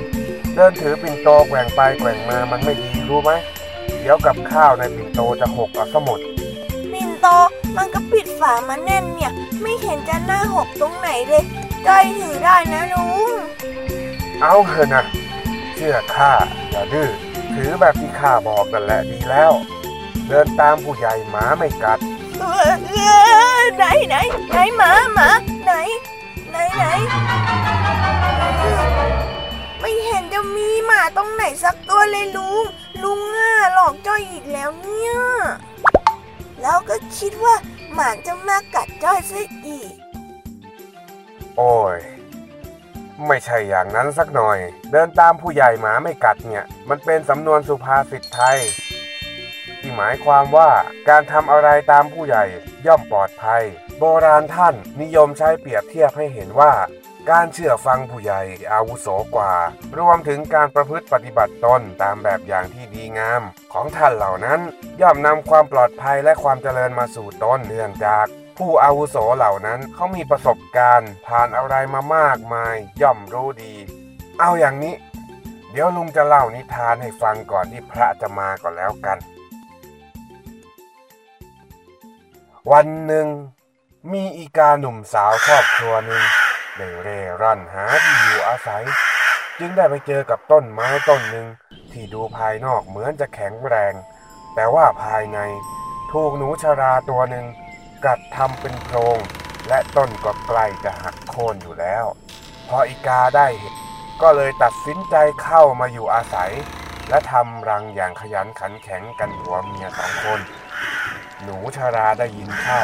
[0.55, 3.31] เดินถือปิ่นโตแกว่งไปแกว่งมามันไม่ดีรู้ไหม
[3.99, 6.19] เดี๋ยวกับข้าวในปิ่นโตจะหกเอาซะหมด
[6.91, 7.27] ปิ่นโต
[7.77, 9.31] มันก็ปิดฝามาแน่นเนี่ย
[9.61, 11.43] ไม่เห็นจะหน้าหกตรงไหนเลย
[11.87, 13.31] จ้อยถือได้นะลุง
[14.41, 15.03] เอาเถอะนะ
[15.75, 16.31] เชื่อข้า
[16.69, 17.09] อย่าดื้อ
[17.53, 19.51] ถือแบบที่ข้าบอกนั่นแหละดีแล้ว
[20.27, 21.99] เดินตามผู้ใหญ่หมาไม่กัด
[22.39, 22.93] เออเอ
[23.61, 24.15] อไหนไหน
[24.49, 25.29] ไหนหมาหมา
[25.65, 25.73] ไหน
[26.61, 26.85] ไหนไหน
[29.79, 32.65] ไม่เห็นจะมีหมาตรงไหนสักตัวเลยลุง
[33.03, 35.13] ลุงอะหลอกจ้อยอีกแล้วเนี่ย
[36.61, 37.55] แล้วก็คิดว่า
[37.93, 39.91] หมาจะมากัดจ้อยซะอีก
[41.57, 41.97] โอ้ย
[43.27, 44.57] ไม่ใช่อย่างนั้นสักหน่อย
[44.91, 48.59] เดินตามผู้ใหญ่หมาไม่กัดเนี่ย มันเป็นสำนวนสุภาษิตไทย
[49.79, 50.69] ที่หมายความว่า
[51.09, 52.43] การทำอะไรตามผู้ใหญ่
[52.85, 53.63] ย่อมปลอดภัย
[54.03, 56.73] โบราณท่านนิยมใช้เปรียบเทียบให้เห็นว่า
[57.29, 58.41] การเชื่อฟังผู้ใหญ่
[58.71, 59.53] อาวุโสกว่า
[59.99, 63.41] รวมถึงการประพฤติปฏิบัติตนตามแบบอย่างที่ดีงาม
[63.73, 64.59] ของท่านเหล่านั้น
[65.01, 68.25] ย่อมนำความปลอดภัยและความเจริญมาสู่ตนเนื่องจาก
[68.57, 73.75] ผู้อาวุโสเหล่านั้นเขามีประสบการณ์ ผ่านอะไรมามากมาย ย่อมรู้ดี
[74.39, 74.95] เอาอย่างนี้
[75.71, 79.17] เดี๋ยวลุงจะเล่านิทานให้ฟังก่อนที่พระจะมาก่อนแล้วกัน
[82.71, 83.27] วันหนึ่ง
[84.09, 86.23] มีอีกาหนุ่มสาวครอบครัวหนึ่ง
[86.77, 88.83] ได้เร่ร่อนหาที่อยู่อาศัย
[89.59, 91.47] จึงได้ไปเจอกับต้นไม้ต้นหนึ่ง
[91.91, 93.93] ที่ดูภายนอกเหมือนจะแข็งแรง
[94.55, 95.39] แต่ว่าภายใน
[96.11, 97.45] ถูกหนูชราตัวหนึ่ง
[98.05, 99.17] กัดทำเป็นโพรง
[99.67, 102.05] และต้นก็ใกล้จะหักโค่นอยู่แล้ว
[102.69, 103.75] พออีกาได้เห็น
[104.21, 106.51] ก็เลยตัดสินใจเข้ามาอยู่อาศัย
[107.09, 110.41] และทำรังอย่างขยันขันแข็งกันหัวเมียสองคน
[111.43, 112.81] หนูชราได้ยินเข้า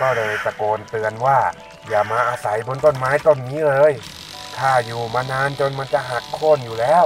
[0.00, 1.38] ก็เลยตะโกนเตือนว่า
[1.88, 3.92] อย่ามาอาศัยบนต้นไม้ต้นนี้เลย
[4.58, 7.04] ข้าอยู่มานานจนมันจะหักโค่นอยู่แล้ว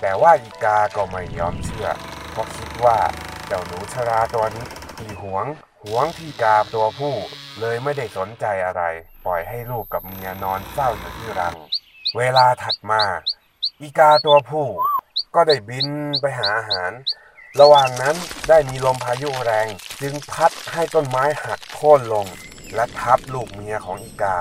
[0.00, 1.88] แต่ว่าอีกาก็ไม่ยอมเชื่อ
[2.30, 2.98] เพราะคิดว่า
[3.46, 4.66] เจ้าหนูชราตัวนี้
[4.98, 5.46] ที่หวง
[5.84, 7.14] หวงที่กาตัวผู้
[7.60, 8.82] เลยไม่ได้สนใจอะไร
[9.26, 11.54] ปล่อยให้ลูกกับเมียนอนเศร้าอยู่ที่รัง
[12.16, 13.02] เวลาถัดมา
[13.80, 14.66] อีกาตัวผู้
[15.34, 15.88] ก็ได้บิน
[16.20, 16.92] ไปหาอาหาร
[17.60, 18.16] ระหว่างนั้น
[18.48, 19.66] ได้มีลมพายุแรง
[20.02, 22.26] จึงพัดให้ต้นไม้หักโค่นลง
[22.74, 24.38] และทับลูกเมียของอีกา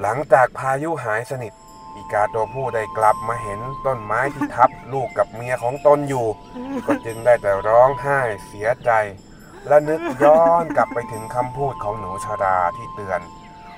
[0.00, 1.52] หลังจากพายุหายสนิท
[1.94, 6.26] อีกาตัวผู้ได้กลับมาเห็นต้นไม้ที่ทับลูกกับเมียของตนอยู่
[6.86, 8.90] ก็จึงได้แต่ร้องไห้เสียใจ
[9.68, 13.20] และนึกย้อนกลับไปถึงคำพูดของหนูชาดาที่เตือน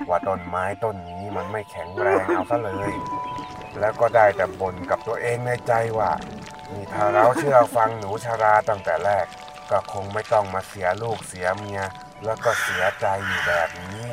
[0.09, 2.91] ว่าต้นไม้ต้นนี้มันไม่แข็งแรงเอาซะเลย
[3.79, 6.11] แล้วก็ได้แต่บ่นกับตัวเองในใจว่า
[6.71, 9.25] นี่ถ้าเราเชื่อฟังหนูชาราตั้งแต่แรก
[9.71, 11.81] ก็คงไม่ต้องมาเสียลูกเสียเมีย
[12.25, 14.07] แล้วก็เสียใจอยู่แบบนี้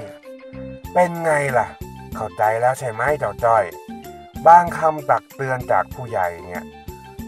[0.92, 1.66] เป็นไงล่ะ
[2.14, 3.64] เข้าใจแล้วใช่ไหมเจ้าจ้อย
[4.46, 6.62] บางคำตักเตือนจากผู้ใหญ่เนี่ย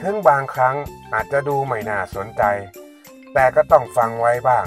[0.03, 0.77] ถึงบางครั้ง
[1.13, 2.43] อาจจะดูไม่น่าสนใจ
[3.35, 4.67] แต่ก็ต้องฟังไว้บ้าง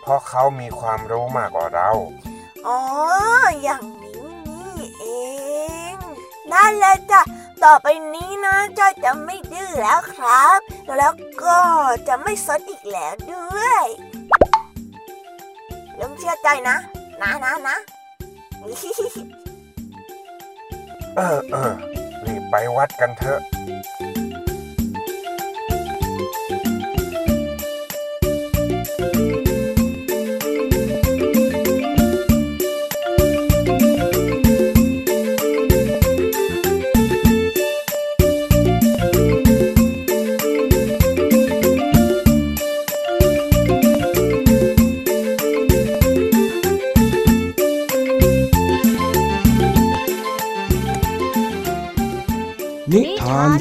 [0.00, 1.90] เพราะเขามีความรู้มากกว่าเรา
[2.66, 2.80] อ๋อ
[3.62, 5.04] อย่างนี้นี่เอ
[5.94, 5.96] ง
[6.50, 7.20] นั่นแหละจ้ะ
[7.64, 10.58] ต่อไปนี้นะจ้อยจะไม่ดื้อแล้วครับ
[10.96, 11.12] แล้ว
[11.44, 11.58] ก็
[12.08, 13.86] จะไม่ซนอีกแล้วด้วย
[15.98, 16.76] ลุงเชื่อใจนะ
[17.22, 17.76] นะนะนะ
[21.16, 21.72] เออเออ
[22.26, 23.40] รีบไปวัดกันเถอะ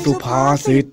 [0.03, 0.85] สุภาษิต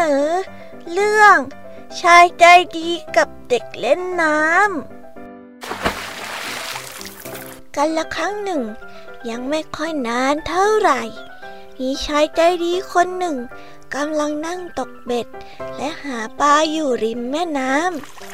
[0.00, 0.18] นอ
[0.92, 1.38] เรื่อง
[2.00, 2.44] ชายใจ
[2.78, 4.94] ดีกับเด็กเล่นน้ำ
[7.76, 8.62] กันละครั้งหนึ่ง
[9.28, 11.02] ยังไม่ค่อยนานเท่าไหร่
[11.80, 13.36] มีชายใจดีคนหนึ่ง
[13.94, 15.26] กำลังนั่งตกเบ็ด
[15.76, 18.33] และหาปลาอยู่ริมแม่น้ำ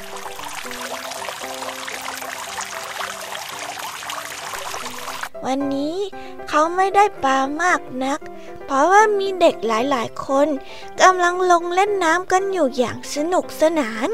[5.47, 5.97] วันนี้
[6.49, 8.21] เขาไม่ได้ปลามากนัก
[8.65, 10.49] เพราะว่ามีเด็กหลายๆ คน
[11.01, 14.09] กำลังลงเล่นน้ำกันอยู่อย่างสนุกสนาน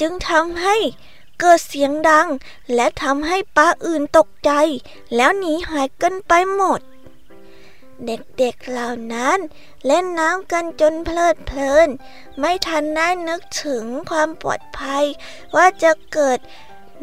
[0.00, 0.76] จึงทำให้
[1.40, 2.28] เกิดเสียงดัง
[2.74, 4.50] และทำให้ปลาอื่นตกใจ
[5.16, 6.80] แล้วหนีหายกันไปหมด
[8.06, 9.38] เด็กๆเหล่านั้น
[9.86, 11.88] เล่นน้ำกันจนเพลิดเพลิน
[12.38, 15.04] ไม่ทันได้นึกถึงความปลอดภัย
[15.56, 16.38] ว่าจะเกิด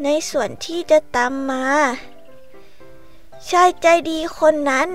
[0.04, 1.64] ในส่วนที่จะตามมา
[3.50, 4.88] ชายใจดีคนนั้น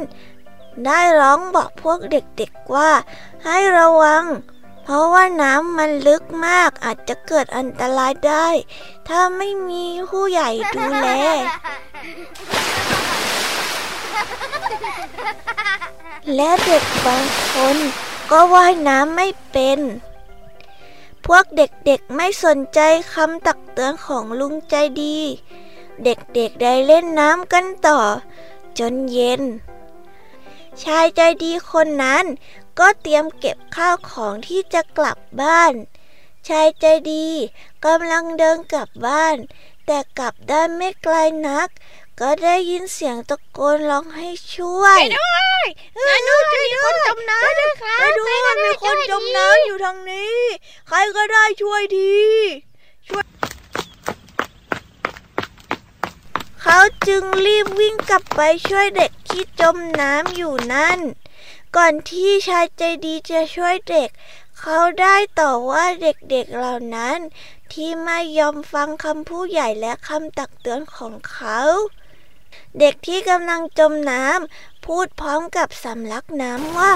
[0.85, 2.91] ได้ร้องบอกพวกเด็กๆว่า
[3.45, 4.23] ให้ระวัง
[4.83, 8.47] เพราะว่าน้ำมันลึกมากอาจจะเกิดอันตรายได้
[9.07, 11.07] ถ้าไม่มีผู้ใหญ่ดูแล
[16.35, 17.77] และเด็กบางคน
[18.31, 19.79] ก็ว่ายน้ำไม่เป็น
[21.25, 22.79] พวกเด็กๆไม่สนใจ
[23.13, 25.17] คำตักเตือนของลุงใจดี
[26.03, 27.99] เด็กๆได้เล่นน้ำกันต่อ
[28.79, 29.41] จนเย็น
[30.83, 32.25] ชายใจดีคนนั้น
[32.79, 35.73] ก็เตรียมเก็บข้าวของที่จะกลับบ้าน
[36.49, 37.27] ชายใจดี
[37.85, 39.37] กำลังเดินกลับบ้าน
[39.85, 41.15] แต่กลับได้ไม่ไกล
[41.47, 41.67] นัก
[42.21, 45.63] ก็ได้ยินเสียงตะโกนร้องให้ช่วยด้วย
[45.95, 50.37] ช่วยด้วยมีคนจมน้ำด้วยครับช่วยด้วยมีคนจมน้ำอยู่ทางนี้
[50.87, 52.15] ใครก็ได้ช่วยที
[53.07, 53.25] ช่วย
[56.61, 60.99] เขาจึงรีบวิ่งกลับไปช่วยเด็กที่จมน้ำอยู่นั่น
[61.75, 64.09] ก่อนที่ชายใจดีจะช่วยเด็ก
[64.59, 67.17] เขาได้ต่อว่าเด็กๆเหล่านั้น
[67.71, 71.59] ที่ไม่ยอมฟังคำผู้ใหญ่และคำตักเตือนของเขา
[72.79, 76.93] เด็กที่กำลังจมน้ำพูดพร้อมกับสำลักน้ำว่า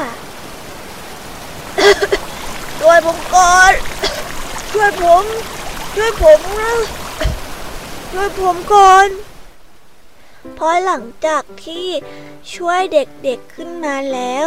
[2.80, 3.74] ช่วยผมก่อน
[4.72, 5.24] ช่วยผม
[5.96, 6.74] ช่วยผมนะ
[8.12, 9.08] ช่วยผมก่อน
[10.58, 11.88] พอหลังจากที่
[12.54, 14.46] ช่วยเด็กๆขึ้นมาแล้ว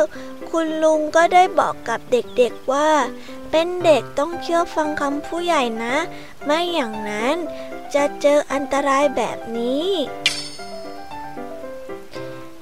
[0.50, 2.90] คุณลุงก็ได้บอกกับเด็กๆว่า
[3.50, 5.96] เป็นเด็กต้องเชื่อฟังคำผู้ใหญ่นะ
[6.44, 7.36] ไม่อย่างนั้น
[7.94, 9.88] จะเจออันตรายแบบนี้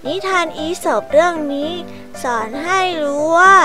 [0.06, 1.72] นิทานอีสบเรื่องนี้
[2.22, 3.56] สอนให้รู้ว่า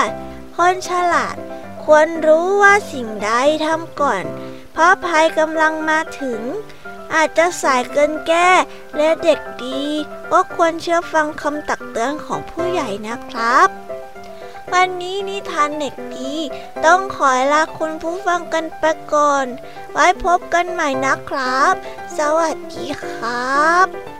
[0.56, 1.36] คนฉลาด
[1.84, 3.30] ควรรู้ว่าสิ่งใด
[3.66, 4.24] ทำก่อน
[4.72, 6.40] เพราะภัยกำลังมาถึง
[7.14, 8.50] อาจจะสายเกินแก้
[8.96, 9.82] และเด็กดี
[10.32, 13.68] ก็ควรเชื่อฟังคำตักเตือนของผู้ใหญ่นะครับ
[14.72, 16.34] วันนี้นิทานเด็กดี
[16.86, 19.46] ต้องขอลาคุณผู้ฟังกันไปก่อน
[19.92, 21.74] ไว้พบกันใหม่นะครับ
[22.18, 24.15] สวัสดีครับ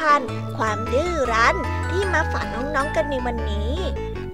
[0.00, 0.02] ค
[3.26, 3.74] วันนี้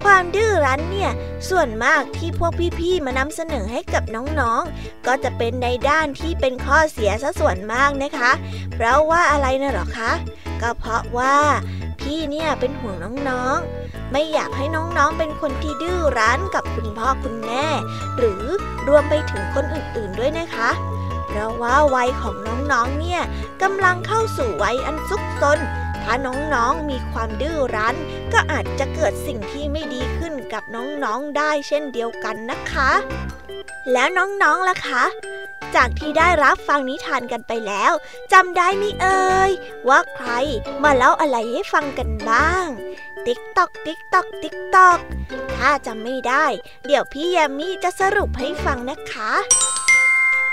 [0.04, 1.12] ความดื้อรั้นเนี่ย
[1.50, 4.04] ส่วนมากที่พวกพี่ๆมานำเสนอให้กับ
[4.40, 8.32] น้องๆ ก็จะเป็นในด้านที่เป็นข้อเสียซะส่วนมากนะคะ
[8.74, 10.12] เพราะว่าอะไรนะหรอคะ
[10.62, 11.36] ก็เพราะว่า
[12.00, 12.96] พี่เนี่ยเป็นห่วง
[13.28, 17.64] น้องๆ ไม่อยากให้น้องๆ เป็นคนที่ดื้อรั้นกับคุณพ่อคุณแม่
[18.18, 18.44] หรือ
[18.88, 20.70] รวมไปถึงคนอื่นๆด้วยนะคะ
[21.26, 22.34] เพราะว่าวัยของ
[22.72, 23.22] น้องๆ เนี่ย
[23.62, 25.58] กำลังเข้าสู่วัยอันซุกซน
[26.02, 27.96] ถ้าน้องๆ มีความดื้อรั้น
[28.32, 32.90] ก็อาจจะเกิดสิ่งที่ไม่ดีขึ้นกับน้องๆ ได้เช่นเดียวกันนะคะ
[33.92, 35.04] แล้วน้องๆ ล่ะคะ
[35.74, 37.92] จากที่ได้รับฟังนิทานกันไปแล้ว
[38.32, 39.50] จำได้ไหมเอ่ย
[39.88, 40.30] ว่าใคร
[40.82, 42.66] มาเล่าอะไรให้ฟังกันบ้าง
[43.26, 44.98] ติ๊กตอกติ๊กตอกติ๊กตอก
[45.54, 46.46] ถ้าจำไม่ได้
[46.86, 49.32] เดี๋ยวพี่แยมมี่จะสรุปให้ฟังนะคะ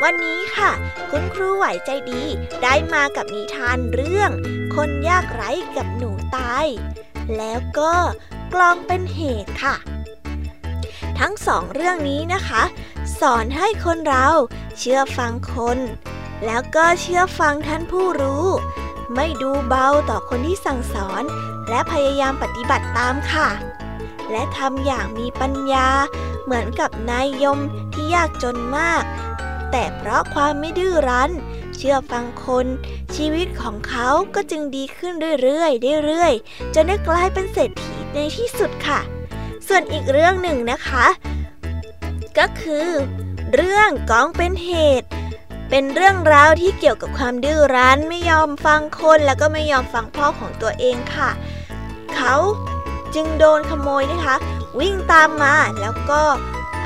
[0.04, 0.72] วันนี้ค่ะ
[1.12, 2.24] คุณครูไหวใจดี
[2.64, 4.32] ได้มากับนิทานเรื่อง
[4.76, 6.66] คนยากไร้กับหนูตาย
[7.38, 7.94] แล้วก็
[8.54, 9.76] กลองเป็นเหตุค่ะ
[11.20, 12.64] ทั้งสองเรื่องนี้นะคะ
[13.20, 14.28] สอนให้คนเรา
[14.80, 15.80] เชื่อฟังคน
[16.46, 18.48] แล้วก็เชื่อฟังท่านผู้รู้
[19.16, 21.24] ไม่ดูเบาต่อคนที่สั่งสอน
[21.70, 23.50] และพยายามปฏิบัติตามค่ะ
[24.32, 25.88] และทำอย่างมีปัญญา
[26.44, 27.60] เหมือนกับนายยม
[27.94, 29.04] ที่ยากจนมาก
[29.76, 31.32] แต่เพราะความไม่ดื้อรั้น
[31.78, 32.68] เชื่อฟังคน
[33.16, 35.14] ชีวิตของเขาก็จึงดีขึ้น
[35.44, 39.00] เรื่อยๆเรื่อยๆจนได้กลายเป็นเศรษฐีในที่สุดค่ะ
[39.68, 41.06] ส่วนอีกเรื่องหนึ่งนะคะ
[42.38, 42.88] ก็คือ
[43.54, 44.72] เรื่องกองเป็นเห
[45.02, 45.08] ตุ
[45.70, 51.30] เป็นเรื่องราวที่เกี่ยวกับความดื้อรั้นไม่ยอมฟังคนแล้วก็ไม่ยอมฟังพ่อของตัวเองค่ะ
[52.16, 52.36] เขา
[53.16, 54.36] จึงโดนขโมยนะคะ
[54.80, 56.22] วิ่งตามมาแล้วก็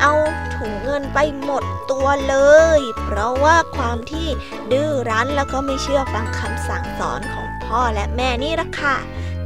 [0.01, 0.13] เอา
[0.55, 2.35] ถุงเงินไปหมดตัวเล
[2.79, 4.27] ย เพราะว่าความที่
[4.71, 8.95] ดื้อรั้นแล้วก็ไม่เชื่อฟังคำสั่งสอนของพ่อและแม่นี่ละค่ะ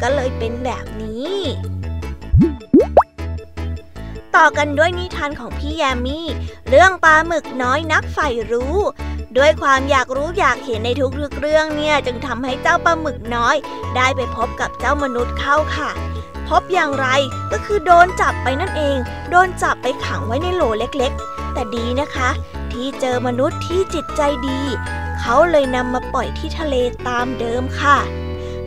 [0.02, 1.38] ก็เลยเป็นแบบนี้
[4.36, 6.28] ต่อกันด้วยนิทานของพี่แยมมี่
[6.70, 8.78] เรื่องปลาหมึกน้อยนักใฝ่รู้
[9.38, 10.90] ด้วยความอยากรู้อยากเห็นใน
[11.20, 13.56] ทุกๆเรื่องเนี่ย จึงทำให้เจ้าปลาหมึกน้อย
[13.96, 15.92] ได้ไปพบกับเจ้ามนุษย์เข้าค่ะ
[16.52, 17.08] พบอย่างไร
[17.52, 18.98] ก็คือโดนจับไปนั่นเอง
[19.30, 22.30] โดนจับไปขังไว้ในโหลเล็กๆ แต่ดีนะคะ
[22.72, 24.60] ที่เจอมนุษย์ที่จิตใจดี
[25.20, 26.76] เขาเลยนำมาปล่อยที่ทะเล
[27.08, 27.98] ตามเดิมค่ะ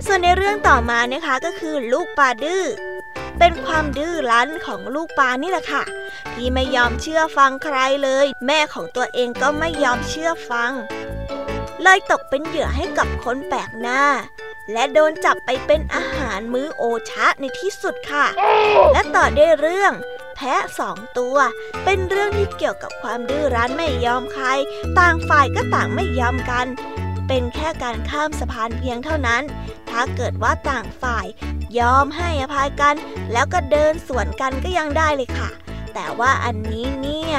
[0.07, 2.65] ส่วนในเรื่องต่อมานะคะก็คือลูกปลาดื้อ
[3.39, 5.83] เป็นความดื้อรั้นของลูกปลานี่แหละค่ะ
[6.33, 10.73] ที่ไม่ยอมเชื่อฟังใครเลย แม่ของตัวเองก็ไม่ยอมเชื่อฟัง
[11.83, 14.03] เลยตกเป็นเหยื่อให้กับคนแปลกหน้า
[14.73, 18.27] และโดนจับไปเป็นอาหารมื้อโอชะในที่สุดค่ะ
[18.93, 19.93] และต่อด้วยเรื่อง
[20.37, 21.37] แพะสองตัว
[21.85, 24.47] เป็นเรื่องที่เกี่ยวกับความดื้อรั้นไม่ยอมใคร
[24.99, 26.67] ต่างฝ่ายก็ต่างไม่ยอมกัน
[27.29, 29.43] เป็นแค่การข้ามสะพานเพียงเท่านั้น
[29.91, 31.27] ถ้าเกิดว่าต่างฝ่าย
[31.79, 32.95] ยอมให้อภัยกัน
[33.33, 35.51] แล้วก็เดินสวนกันก็ยังได้เลยค่ะ
[35.95, 37.37] แต่ว่าอันนี้เนี่ย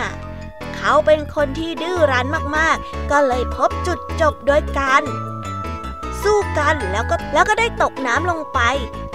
[0.78, 5.02] เขาเป็นคนที่ดื้อรั้นมากๆ ก็เลยพบจุดจบโดยการ
[6.24, 8.60] สู้กันแล้วก็แล้วก็ได้ตกน้ำลงไป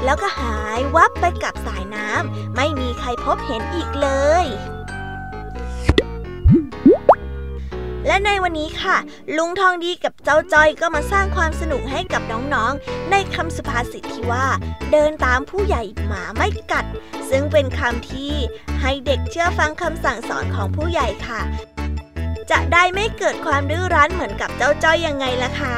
[0.04, 4.08] แล้วก็หายวับไปกับสายน้ำไม่มีใครพบเห็นอีกเล
[4.42, 4.44] ย
[8.06, 8.96] และในวันนี้ค่ะ
[9.36, 14.46] ลุงทองดีกับเจ้าจอยก็มาสร้างความสนุกให้กับน้องๆ ในคำสุภาษิตที่ว่า
[14.92, 16.84] เดินตามผู้ใหญ่หมาไม่กัด
[17.30, 18.34] ซึ่งเป็นคำที่
[18.80, 21.40] ให้เด็กเชื่อฟังคำสั่งสอนของผู้ใหญ่ค่ะ
[22.50, 25.76] จะได้ไม่เกิดความดื้อรั้นเหมือนกับเจ้าจ้อยยังไงล่ะคะ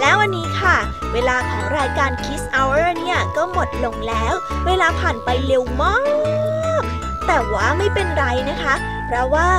[0.00, 0.76] แล้ววันนี้ค่ะ
[1.12, 4.34] เวลาของรายการ Kiss Hour เนี่ย ก็หมดลงแล้ว
[4.66, 5.96] เวลาผ่านไปเร็วมา
[6.32, 6.33] ก
[7.26, 8.74] แต่ว่าไม่เป็นไรนะคะ
[9.06, 9.50] เพราะว่า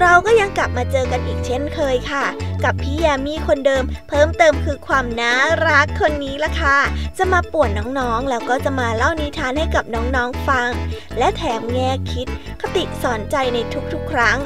[0.00, 2.24] เราก็ยังกลับมาเจอกันอีกเช่นเคยค่ะ
[2.64, 5.34] กับพี่แยมมี่คนเดิม เพิ่มเติมคือความน่า
[5.66, 6.78] รักคนนี้ละค่ะ
[7.18, 10.70] จะมาป่วนน้องๆ แล้วก็จะมาเล่านิทานให้กับน้องๆฟัง
[11.18, 12.26] และแถมแง่คิด
[12.60, 13.58] คติสอนใจใน
[13.92, 14.38] ทุกๆ ครั้ง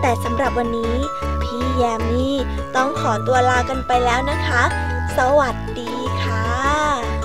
[0.00, 0.96] แต่สำหรับวันนี้
[1.42, 2.36] พี่แยมมี่
[2.76, 4.62] ต้องขอตัวลากันไปแล้วนะคะ
[5.16, 7.17] สวัสดีค่ะ